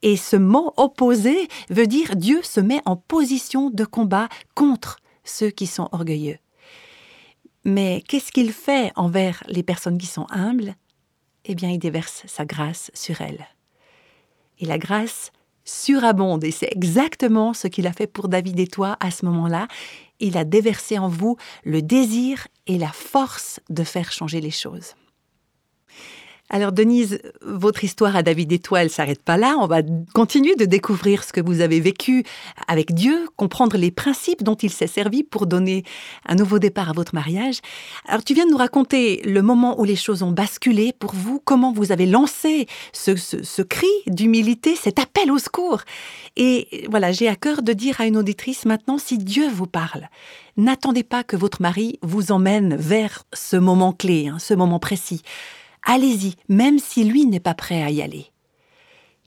Et 0.02 0.16
ce 0.16 0.36
mot 0.36 0.72
opposé 0.76 1.48
veut 1.70 1.86
dire 1.86 2.16
Dieu 2.16 2.40
se 2.42 2.60
met 2.60 2.82
en 2.84 2.96
position 2.96 3.70
de 3.70 3.84
combat 3.84 4.28
contre 4.54 4.98
ceux 5.24 5.50
qui 5.50 5.66
sont 5.66 5.88
orgueilleux. 5.92 6.38
Mais 7.64 8.02
qu'est-ce 8.08 8.32
qu'il 8.32 8.52
fait 8.52 8.92
envers 8.96 9.44
les 9.46 9.62
personnes 9.62 9.98
qui 9.98 10.06
sont 10.06 10.26
humbles? 10.30 10.74
Eh 11.44 11.54
bien, 11.54 11.70
il 11.70 11.78
déverse 11.78 12.24
sa 12.26 12.44
grâce 12.44 12.90
sur 12.94 13.20
elles. 13.20 13.46
Et 14.58 14.66
la 14.66 14.78
grâce 14.78 15.30
surabonde, 15.64 16.42
et 16.42 16.50
c'est 16.50 16.72
exactement 16.72 17.54
ce 17.54 17.68
qu'il 17.68 17.86
a 17.86 17.92
fait 17.92 18.08
pour 18.08 18.28
David 18.28 18.58
et 18.58 18.66
toi 18.66 18.96
à 18.98 19.12
ce 19.12 19.24
moment-là 19.26 19.68
il 20.22 20.38
a 20.38 20.44
déversé 20.44 20.98
en 20.98 21.08
vous 21.08 21.36
le 21.64 21.82
désir 21.82 22.48
et 22.66 22.78
la 22.78 22.88
force 22.88 23.60
de 23.68 23.84
faire 23.84 24.10
changer 24.12 24.40
les 24.40 24.50
choses. 24.50 24.94
Alors 26.54 26.70
Denise, 26.70 27.18
votre 27.40 27.82
histoire 27.82 28.14
à 28.14 28.22
David 28.22 28.52
et 28.52 28.58
toi, 28.58 28.82
elle 28.82 28.90
s'arrête 28.90 29.22
pas 29.22 29.38
là. 29.38 29.56
On 29.58 29.66
va 29.66 29.80
continuer 30.12 30.54
de 30.54 30.66
découvrir 30.66 31.24
ce 31.24 31.32
que 31.32 31.40
vous 31.40 31.62
avez 31.62 31.80
vécu 31.80 32.24
avec 32.68 32.92
Dieu, 32.92 33.26
comprendre 33.36 33.78
les 33.78 33.90
principes 33.90 34.42
dont 34.42 34.56
il 34.56 34.68
s'est 34.68 34.86
servi 34.86 35.22
pour 35.22 35.46
donner 35.46 35.82
un 36.26 36.34
nouveau 36.34 36.58
départ 36.58 36.90
à 36.90 36.92
votre 36.92 37.14
mariage. 37.14 37.60
Alors 38.06 38.22
tu 38.22 38.34
viens 38.34 38.44
de 38.44 38.50
nous 38.50 38.58
raconter 38.58 39.22
le 39.24 39.40
moment 39.40 39.80
où 39.80 39.84
les 39.84 39.96
choses 39.96 40.22
ont 40.22 40.30
basculé 40.30 40.92
pour 40.92 41.14
vous, 41.14 41.40
comment 41.42 41.72
vous 41.72 41.90
avez 41.90 42.04
lancé 42.04 42.66
ce, 42.92 43.16
ce 43.16 43.62
cri 43.62 43.88
d'humilité, 44.06 44.76
cet 44.76 44.98
appel 44.98 45.32
au 45.32 45.38
secours. 45.38 45.80
Et 46.36 46.86
voilà, 46.90 47.12
j'ai 47.12 47.28
à 47.28 47.34
cœur 47.34 47.62
de 47.62 47.72
dire 47.72 47.98
à 47.98 48.04
une 48.04 48.18
auditrice 48.18 48.66
maintenant, 48.66 48.98
si 48.98 49.16
Dieu 49.16 49.48
vous 49.48 49.66
parle, 49.66 50.10
n'attendez 50.58 51.02
pas 51.02 51.24
que 51.24 51.36
votre 51.36 51.62
mari 51.62 51.98
vous 52.02 52.30
emmène 52.30 52.76
vers 52.76 53.24
ce 53.32 53.56
moment 53.56 53.94
clé, 53.94 54.28
hein, 54.28 54.36
ce 54.38 54.52
moment 54.52 54.78
précis 54.78 55.22
allez-y, 55.82 56.34
même 56.48 56.78
si 56.78 57.04
lui 57.04 57.26
n'est 57.26 57.40
pas 57.40 57.54
prêt 57.54 57.82
à 57.82 57.90
y 57.90 58.02
aller. 58.02 58.26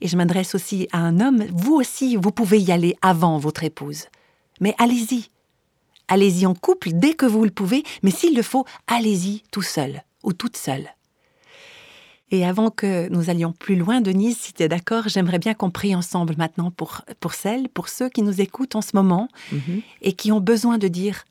Et 0.02 0.08
je 0.08 0.18
m'adresse 0.18 0.56
aussi 0.56 0.88
à 0.91 1.00
un 1.00 1.20
homme, 1.20 1.46
vous 1.54 1.74
aussi, 1.74 2.15
vous 2.15 2.32
pouvez 2.32 2.60
y 2.60 2.72
aller 2.72 2.96
avant 3.02 3.38
votre 3.38 3.63
épouse. 3.63 4.06
Mais 4.60 4.76
allez-y. 4.78 5.30
Allez-y 6.08 6.46
en 6.46 6.54
couple 6.54 6.91
dès 6.94 7.13
que 7.13 7.26
vous 7.26 7.44
le 7.44 7.52
pouvez, 7.52 7.84
mais 8.04 8.12
s'il 8.12 8.36
le 8.36 8.44
faut, 8.44 8.65
allez-y 8.88 9.41
tout 9.52 9.62
seul 9.62 10.04
ou 10.24 10.34
toute 10.34 10.58
seule. 10.58 10.89
Et 12.32 12.46
avant 12.46 12.72
que 12.72 13.08
nous 13.10 13.30
allions 13.30 13.52
plus 13.52 13.76
loin, 13.76 14.02
Denise, 14.02 14.38
si 14.38 14.54
tu 14.54 14.63
es 14.63 14.68
d'accord, 14.68 15.08
j'aimerais 15.08 15.39
bien 15.39 15.54
qu'on 15.54 15.70
prie 15.70 15.96
ensemble 15.96 16.36
maintenant 16.38 16.72
pour, 16.72 17.02
pour 17.20 17.34
celles, 17.34 17.70
pour 17.70 17.88
ceux 17.88 18.10
qui 18.10 18.24
nous 18.24 18.41
écoutent 18.41 18.76
en 18.76 18.82
ce 18.82 18.96
moment 18.96 19.30
mhm. 19.52 19.82
et 20.02 20.13
qui 20.13 20.32
ont 20.32 20.41
besoin 20.41 20.78
de 20.78 20.88
dire 20.88 21.24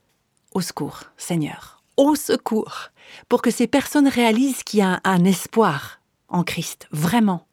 Au 0.52 0.60
secours, 0.60 1.04
Seigneur, 1.16 1.73
au 1.96 2.14
secours 2.14 2.90
pour 3.28 3.42
que 3.42 3.50
ces 3.50 3.66
personnes 3.66 4.08
réalisent 4.08 4.62
qu'il 4.62 4.80
y 4.80 4.82
a 4.82 5.00
un, 5.04 5.24
espoir 5.24 6.00
en 6.28 6.42
Christ, 6.42 6.88
vraiment. 6.90 7.46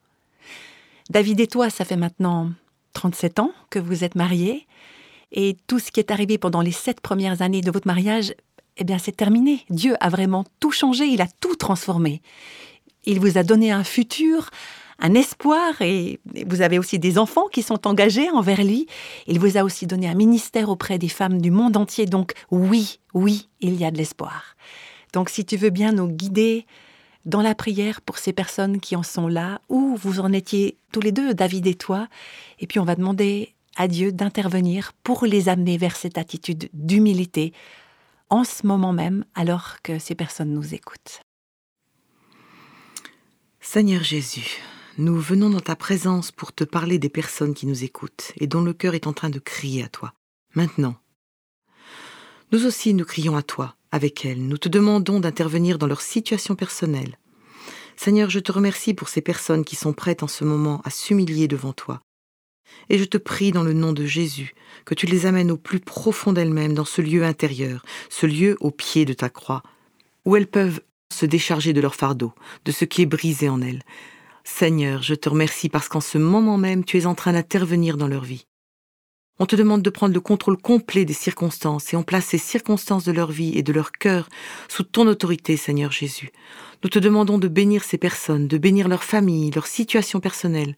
David 1.10 1.40
et 1.40 1.48
toi, 1.48 1.70
ça 1.70 1.86
fait 1.86 1.98
maintenant 1.98 2.52
37 2.94 3.40
ans 3.40 3.52
que 3.70 3.80
vous 3.80 4.04
êtes 4.04 4.16
mariés, 4.16 4.68
et 5.32 5.58
tout 5.68 5.80
ce 5.80 5.92
qui 5.92 6.00
est 6.00 6.12
arrivé 6.12 6.38
pendant 6.38 6.62
les 6.62 6.72
sept 6.72 7.00
premières 7.00 7.42
années 7.42 7.62
de 7.62 7.72
votre 7.72 7.88
mariage, 7.88 8.34
eh 8.78 8.84
bien 8.84 8.98
c'est 8.98 9.16
terminé. 9.16 9.66
Dieu 9.70 9.96
a 10.00 10.10
vraiment 10.10 10.46
tout 10.60 10.72
changé, 10.72 11.06
il 11.06 11.22
a 11.22 11.28
tout 11.40 11.56
transformé. 11.56 12.22
Il 13.06 13.20
vous 13.20 13.38
a 13.38 13.44
donné 13.44 13.72
un 13.72 13.84
futur, 13.84 14.50
un 15.02 15.16
espoir 15.16 15.82
et 15.82 16.20
vous 16.48 16.62
avez 16.62 16.80
aussi 16.80 17.00
des 17.00 17.18
enfants 17.18 17.48
qui 17.52 17.64
sont 17.64 17.88
engagés 17.88 18.30
envers 18.30 18.64
lui. 18.64 18.88
Il 19.28 19.40
vous 19.40 19.58
a 19.58 19.64
aussi 19.64 19.88
donné 19.88 20.08
un 20.08 20.14
ministère 20.14 20.70
auprès 20.70 20.98
des 20.98 21.10
femmes 21.10 21.42
du 21.42 21.52
monde 21.52 21.76
entier. 21.76 22.06
Donc 22.06 22.34
oui, 22.52 23.00
oui, 23.14 23.50
il 23.60 23.76
y 23.76 23.84
a 23.84 23.92
de 23.92 23.98
l'espoir. 23.98 24.56
Donc 25.14 25.30
si 25.30 25.44
tu 25.44 25.58
veux 25.58 25.72
bien 25.72 25.92
nous 25.92 26.08
guider 26.08 26.66
dans 27.26 27.42
la 27.42 27.56
prière 27.56 28.02
pour 28.02 28.18
ces 28.18 28.34
personnes 28.34 28.80
qui 28.80 28.96
en 28.96 29.04
sont 29.04 29.28
là, 29.28 29.62
où 29.70 29.96
vous 29.96 30.20
en 30.20 30.32
étiez 30.32 30.78
tous 30.92 31.02
les 31.02 31.12
deux, 31.12 31.34
David 31.34 31.68
et 31.68 31.76
toi, 31.76 32.08
et 32.60 32.68
puis 32.68 32.80
on 32.80 32.86
va 32.86 32.96
demander 32.96 33.54
à 33.78 33.88
Dieu 33.88 34.12
d'intervenir 34.12 34.94
pour 35.04 35.26
les 35.26 35.50
amener 35.50 35.78
vers 35.78 35.96
cette 35.96 36.18
attitude 36.18 36.70
d'humilité 36.74 37.54
en 38.30 38.44
ce 38.44 38.66
moment 38.66 38.94
même 38.94 39.26
alors 39.36 39.82
que 39.84 40.00
ces 40.00 40.16
personnes 40.16 40.54
nous 40.54 40.74
écoutent. 40.74 41.22
Seigneur 43.60 44.04
Jésus, 44.04 44.62
nous 44.98 45.18
venons 45.18 45.50
dans 45.50 45.62
ta 45.62 45.76
présence 45.76 46.32
pour 46.32 46.52
te 46.52 46.66
parler 46.66 47.00
des 47.00 47.10
personnes 47.10 47.54
qui 47.54 47.66
nous 47.66 47.84
écoutent 47.84 48.34
et 48.38 48.48
dont 48.48 48.62
le 48.62 48.74
cœur 48.74 48.94
est 48.94 49.08
en 49.08 49.14
train 49.14 49.30
de 49.30 49.40
crier 49.40 49.84
à 49.84 49.88
toi. 49.88 50.14
Maintenant. 50.54 50.96
Nous 52.52 52.66
aussi 52.66 52.94
nous 52.94 53.06
crions 53.06 53.38
à 53.38 53.42
toi, 53.42 53.78
avec 53.92 54.26
elles. 54.26 54.46
Nous 54.46 54.58
te 54.58 54.68
demandons 54.68 55.22
d'intervenir 55.22 55.78
dans 55.78 55.88
leur 55.88 56.02
situation 56.02 56.56
personnelle. 56.56 57.18
Seigneur, 57.96 58.30
je 58.30 58.40
te 58.40 58.52
remercie 58.52 58.94
pour 58.94 59.08
ces 59.08 59.22
personnes 59.22 59.64
qui 59.64 59.78
sont 59.78 59.94
prêtes 59.94 60.24
en 60.24 60.28
ce 60.28 60.44
moment 60.44 60.82
à 60.84 60.90
s'humilier 60.90 61.48
devant 61.48 61.72
toi. 61.72 62.02
Et 62.90 62.98
je 62.98 63.06
te 63.06 63.18
prie 63.18 63.52
dans 63.52 63.64
le 63.64 63.74
nom 63.74 63.94
de 63.94 64.06
Jésus 64.06 64.54
que 64.86 64.94
tu 64.94 65.06
les 65.06 65.26
amènes 65.26 65.52
au 65.52 65.58
plus 65.58 65.80
profond 65.80 66.34
d'elles-mêmes, 66.34 66.74
dans 66.74 66.86
ce 66.86 67.02
lieu 67.02 67.24
intérieur, 67.24 67.86
ce 68.10 68.26
lieu 68.26 68.58
au 68.60 68.72
pied 68.72 69.06
de 69.06 69.14
ta 69.14 69.30
croix, 69.30 69.64
où 70.26 70.36
elles 70.36 70.48
peuvent 70.48 70.82
se 71.14 71.26
décharger 71.26 71.74
de 71.74 71.82
leur 71.82 71.96
fardeau, 71.96 72.34
de 72.66 72.72
ce 72.72 72.86
qui 72.86 73.04
est 73.04 73.06
brisé 73.06 73.48
en 73.50 73.62
elles. 73.62 73.84
Seigneur, 74.44 75.04
je 75.04 75.16
te 75.16 75.30
remercie 75.30 75.70
parce 75.70 75.88
qu'en 75.88 76.02
ce 76.02 76.18
moment 76.18 76.58
même, 76.58 76.84
tu 76.84 76.98
es 76.98 77.06
en 77.06 77.16
train 77.16 77.34
d'intervenir 77.34 77.98
dans 77.98 78.08
leur 78.08 78.24
vie. 78.24 78.46
On 79.40 79.46
te 79.46 79.56
demande 79.56 79.82
de 79.82 79.90
prendre 79.90 80.14
le 80.14 80.20
contrôle 80.20 80.58
complet 80.58 81.04
des 81.04 81.14
circonstances 81.14 81.94
et 81.94 81.96
on 81.96 82.04
place 82.04 82.26
ces 82.26 82.38
circonstances 82.38 83.06
de 83.06 83.12
leur 83.12 83.32
vie 83.32 83.58
et 83.58 83.64
de 83.64 83.74
leur 83.74 83.92
cœur 83.92 84.30
sous 84.68 84.84
ton 84.84 85.08
autorité, 85.08 85.58
Seigneur 85.58 85.92
Jésus. 85.92 86.32
Nous 86.84 86.90
te 86.90 87.00
demandons 87.00 87.40
de 87.40 87.48
bénir 87.48 87.84
ces 87.84 87.98
personnes, 87.98 88.48
de 88.48 88.58
bénir 88.58 88.88
leur 88.88 89.04
famille, 89.04 89.50
leur 89.52 89.66
situation 89.66 90.20
personnelle. 90.20 90.76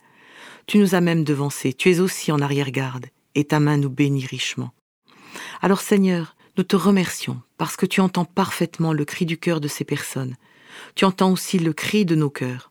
Tu 0.65 0.77
nous 0.77 0.95
as 0.95 1.01
même 1.01 1.25
devancés, 1.25 1.73
tu 1.73 1.91
es 1.91 1.99
aussi 1.99 2.31
en 2.31 2.39
arrière-garde, 2.39 3.07
et 3.35 3.43
ta 3.43 3.59
main 3.59 3.77
nous 3.77 3.89
bénit 3.89 4.25
richement. 4.25 4.71
Alors 5.61 5.81
Seigneur, 5.81 6.35
nous 6.57 6.63
te 6.63 6.75
remercions 6.75 7.41
parce 7.57 7.75
que 7.75 7.85
tu 7.85 7.99
entends 7.99 8.25
parfaitement 8.25 8.93
le 8.93 9.05
cri 9.05 9.25
du 9.25 9.37
cœur 9.37 9.59
de 9.59 9.67
ces 9.67 9.83
personnes. 9.83 10.35
Tu 10.95 11.03
entends 11.05 11.31
aussi 11.31 11.59
le 11.59 11.73
cri 11.73 12.05
de 12.05 12.15
nos 12.15 12.29
cœurs. 12.29 12.69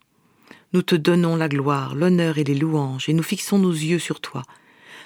Nous 0.73 0.83
te 0.83 0.95
donnons 0.95 1.37
la 1.37 1.49
gloire, 1.49 1.95
l'honneur 1.95 2.39
et 2.39 2.45
les 2.45 2.55
louanges, 2.55 3.09
et 3.09 3.13
nous 3.13 3.23
fixons 3.23 3.59
nos 3.59 3.73
yeux 3.73 3.99
sur 3.99 4.21
toi. 4.21 4.43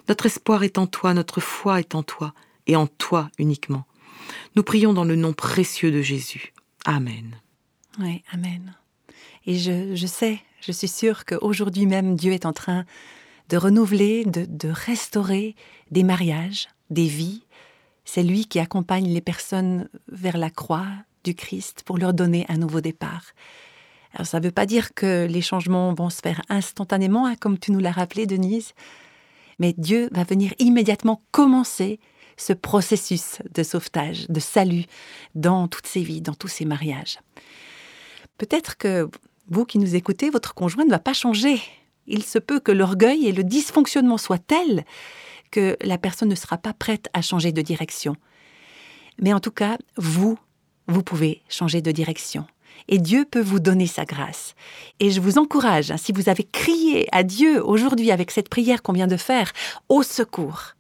Notre 0.09 0.27
espoir 0.27 0.63
est 0.63 0.79
en 0.79 0.87
toi, 0.87 1.15
notre 1.15 1.41
foi 1.41 1.81
est 1.81 1.95
en 1.95 2.03
toi, 2.03 2.35
et 2.67 2.77
en 2.77 2.87
toi 2.87 3.31
uniquement. 3.39 3.85
Nous 4.55 4.63
prions 4.63 4.93
dans 4.93 5.05
le 5.05 5.17
nom 5.17 5.33
précieux 5.33 5.91
de 5.91 6.03
Jésus. 6.03 6.53
Amen. 6.85 7.37
Oui, 7.99 8.23
Amen. 8.33 8.75
Et 9.47 9.59
je, 9.59 9.95
je 9.95 10.07
sais, 10.07 10.41
je 10.61 10.73
suis 10.73 10.89
sûre 10.89 11.25
qu'aujourd'hui 11.25 11.87
même, 11.87 12.17
Dieu 12.17 12.33
est 12.33 12.47
en 12.47 12.53
train 12.53 12.85
de 13.49 13.57
renouveler, 13.57 14.25
de, 14.25 14.45
de 14.45 14.69
restaurer 14.69 15.55
des 15.91 16.03
mariages, 16.03 16.69
des 16.91 17.07
vies. 17.07 17.45
C'est 18.05 18.23
lui 18.23 18.47
qui 18.47 18.59
accompagne 18.59 19.09
les 19.09 19.21
personnes 19.21 19.89
vers 20.09 20.37
la 20.37 20.51
croix 20.51 20.87
du 21.25 21.35
Christ 21.35 21.83
pour 21.85 21.99
leur 21.99 22.13
donner 22.13 22.45
un 22.49 22.57
nouveau 22.57 22.81
départ. 22.81 23.25
Alors 24.17 24.27
ça 24.27 24.41
ne 24.41 24.47
veut 24.47 24.51
pas 24.51 24.65
dire 24.65 24.95
que 24.95 25.27
les 25.27 25.43
changements 25.43 25.93
vont 25.93 26.09
se 26.09 26.23
faire 26.23 26.41
instantanément, 26.49 27.27
hein, 27.27 27.37
comme 27.37 27.59
tu 27.59 27.71
nous 27.71 27.81
l'as 27.81 27.93
rappelé, 27.93 28.27
Denise, 28.27 28.73
mais 29.59 29.75
Dieu 29.77 30.09
va 30.11 30.25
venir 30.25 30.55
immédiatement 30.59 31.23
commencer 31.33 32.01
ce 32.39 32.55
processus 32.55 33.41
de 33.55 33.63
sauvetage, 33.63 34.27
de 34.31 34.41
salut 34.41 34.87
dans 35.35 35.69
toutes 35.69 35.87
ces 35.87 36.01
vies, 36.01 36.23
dans 36.23 36.33
tous 36.33 36.49
ces 36.49 36.65
mariages. 36.65 37.19
Peut-être 38.39 38.79
que 38.79 39.11
vous 39.49 39.67
qui 39.67 39.79
nous 39.79 39.95
écoutez, 39.97 40.31
votre 40.31 40.55
conjoint 40.55 40.87
ne 40.87 40.91
va 40.91 40.99
pas 40.99 41.13
changer. 41.13 41.61
Il 42.07 42.23
se 42.23 42.39
peut 42.39 42.61
que 42.61 42.73
l'orgueil 42.73 43.27
et 43.27 43.33
le 43.33 43.45
dysfonctionnement 43.45 44.19
soient 44.19 44.39
tels 44.39 44.87
que 45.51 45.77
la 45.83 45.99
personne 45.99 46.31
ne 46.31 46.35
sera 46.35 46.57
pas 46.57 46.73
prête 46.73 47.11
à 47.13 47.21
changer 47.21 47.53
de 47.53 47.61
direction. 47.61 48.17
Mais 49.21 49.35
en 49.35 49.41
tout 49.41 49.51
cas, 49.51 49.77
vous, 49.99 50.39
vous 50.87 51.03
pouvez 51.03 51.43
changer 51.51 51.83
de 51.83 51.93
direction 51.93 52.47
et 52.89 52.99
Dieu 52.99 53.25
peut 53.25 53.41
vous 53.41 53.61
donner 53.61 53.87
sa 53.87 54.05
grâce. 54.05 54.55
Et 55.01 55.11
je 55.11 55.21
vous 55.21 55.39
encourage, 55.39 55.91
hein, 55.91 55.97
si 55.97 56.13
vous 56.13 56.29
avez 56.29 56.45
crié 56.45 57.09
à 57.13 57.23
Dieu 57.23 57.65
aujourd'hui 57.65 58.11
avec 58.11 58.31
cette 58.31 58.49
prière 58.49 58.83
qu'on 58.83 58.93
vient 58.93 59.07
de 59.07 59.17
faire, 59.17 59.53
au 59.89 60.03
secours, 60.03 60.75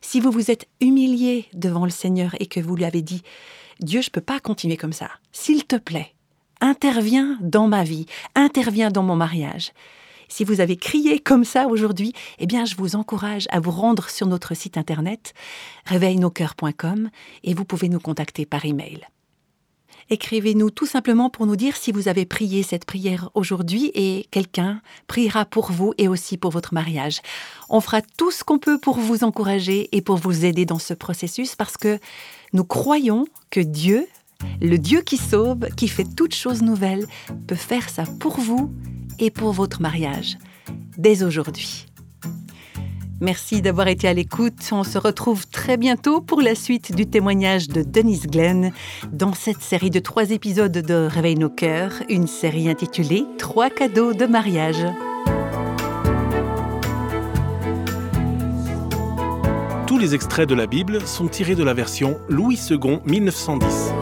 si 0.00 0.20
vous 0.20 0.30
vous 0.30 0.50
êtes 0.50 0.66
humilié 0.80 1.46
devant 1.52 1.84
le 1.84 1.90
Seigneur 1.90 2.34
et 2.38 2.46
que 2.46 2.60
vous 2.60 2.76
lui 2.76 2.84
avez 2.84 3.02
dit, 3.02 3.22
Dieu, 3.80 4.00
je 4.00 4.08
ne 4.08 4.12
peux 4.12 4.20
pas 4.20 4.40
continuer 4.40 4.76
comme 4.76 4.92
ça, 4.92 5.10
s'il 5.32 5.64
te 5.64 5.76
plaît, 5.76 6.14
interviens 6.60 7.38
dans 7.40 7.68
ma 7.68 7.84
vie, 7.84 8.06
interviens 8.34 8.90
dans 8.90 9.02
mon 9.02 9.16
mariage. 9.16 9.72
Si 10.28 10.44
vous 10.44 10.60
avez 10.60 10.76
crié 10.76 11.20
comme 11.20 11.44
ça 11.44 11.68
aujourd'hui, 11.68 12.12
eh 12.38 12.46
bien, 12.46 12.64
je 12.64 12.76
vous 12.76 12.96
encourage 12.96 13.46
à 13.50 13.60
vous 13.60 13.70
rendre 13.70 14.08
sur 14.08 14.26
notre 14.26 14.54
site 14.54 14.76
internet 14.76 15.34
réveilnoscoeurs.com 15.86 17.10
et 17.44 17.54
vous 17.54 17.64
pouvez 17.64 17.88
nous 17.88 18.00
contacter 18.00 18.44
par 18.44 18.64
email 18.64 19.06
écrivez-nous 20.10 20.70
tout 20.70 20.86
simplement 20.86 21.30
pour 21.30 21.46
nous 21.46 21.56
dire 21.56 21.76
si 21.76 21.92
vous 21.92 22.08
avez 22.08 22.24
prié 22.24 22.62
cette 22.62 22.84
prière 22.84 23.30
aujourd'hui 23.34 23.90
et 23.94 24.26
quelqu'un 24.30 24.80
priera 25.06 25.44
pour 25.44 25.72
vous 25.72 25.94
et 25.98 26.08
aussi 26.08 26.36
pour 26.36 26.50
votre 26.50 26.74
mariage. 26.74 27.20
On 27.68 27.80
fera 27.80 28.02
tout 28.16 28.30
ce 28.30 28.44
qu'on 28.44 28.58
peut 28.58 28.78
pour 28.78 28.98
vous 28.98 29.24
encourager 29.24 29.88
et 29.92 30.02
pour 30.02 30.16
vous 30.16 30.44
aider 30.44 30.64
dans 30.64 30.78
ce 30.78 30.94
processus 30.94 31.56
parce 31.56 31.76
que 31.76 31.98
nous 32.52 32.64
croyons 32.64 33.26
que 33.50 33.60
Dieu, 33.60 34.06
le 34.60 34.76
Dieu 34.76 35.00
qui 35.02 35.16
sauve, 35.16 35.68
qui 35.76 35.88
fait 35.88 36.06
toutes 36.16 36.34
choses 36.34 36.62
nouvelles, 36.62 37.06
peut 37.46 37.54
faire 37.54 37.88
ça 37.88 38.04
pour 38.20 38.38
vous 38.38 38.72
et 39.18 39.30
pour 39.30 39.52
votre 39.52 39.80
mariage 39.80 40.38
dès 40.98 41.22
aujourd'hui. 41.22 41.85
Merci 43.20 43.62
d'avoir 43.62 43.88
été 43.88 44.08
à 44.08 44.12
l'écoute. 44.12 44.54
On 44.72 44.84
se 44.84 44.98
retrouve 44.98 45.46
très 45.46 45.78
bientôt 45.78 46.20
pour 46.20 46.42
la 46.42 46.54
suite 46.54 46.94
du 46.94 47.06
témoignage 47.06 47.68
de 47.68 47.82
Denise 47.82 48.26
Glenn 48.26 48.72
dans 49.10 49.32
cette 49.32 49.62
série 49.62 49.88
de 49.88 50.00
trois 50.00 50.30
épisodes 50.32 50.72
de 50.72 51.08
Réveil 51.10 51.36
nos 51.36 51.48
cœurs, 51.48 52.02
une 52.10 52.26
série 52.26 52.68
intitulée 52.68 53.24
Trois 53.38 53.70
cadeaux 53.70 54.12
de 54.12 54.26
mariage. 54.26 54.84
Tous 59.86 59.96
les 59.96 60.14
extraits 60.14 60.48
de 60.48 60.54
la 60.54 60.66
Bible 60.66 61.00
sont 61.06 61.28
tirés 61.28 61.54
de 61.54 61.64
la 61.64 61.72
version 61.72 62.18
Louis 62.28 62.60
II 62.68 62.98
1910. 63.06 63.92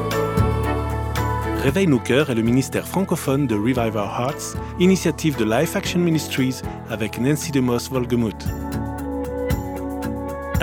Réveil 1.62 1.87
nos 1.87 2.00
cœurs 2.00 2.31
est 2.31 2.35
le 2.35 2.42
ministère 2.42 2.87
francophone 2.87 3.46
de 3.46 3.55
Revive 3.55 3.96
Our 3.96 4.20
Hearts, 4.20 4.57
initiative 4.81 5.37
de 5.37 5.44
Life 5.44 5.77
Action 5.77 6.00
Ministries 6.00 6.62
avec 6.90 7.20
Nancy 7.20 7.53
DeMoss 7.53 7.88
Volgemuth 7.90 8.44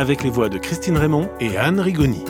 avec 0.02 0.24
les 0.24 0.32
voix 0.32 0.50
de 0.50 0.58
Christine 0.58 0.98
Raymond 0.98 1.30
et 1.40 1.58
Anne 1.58 1.80
Rigoni. 1.80 2.26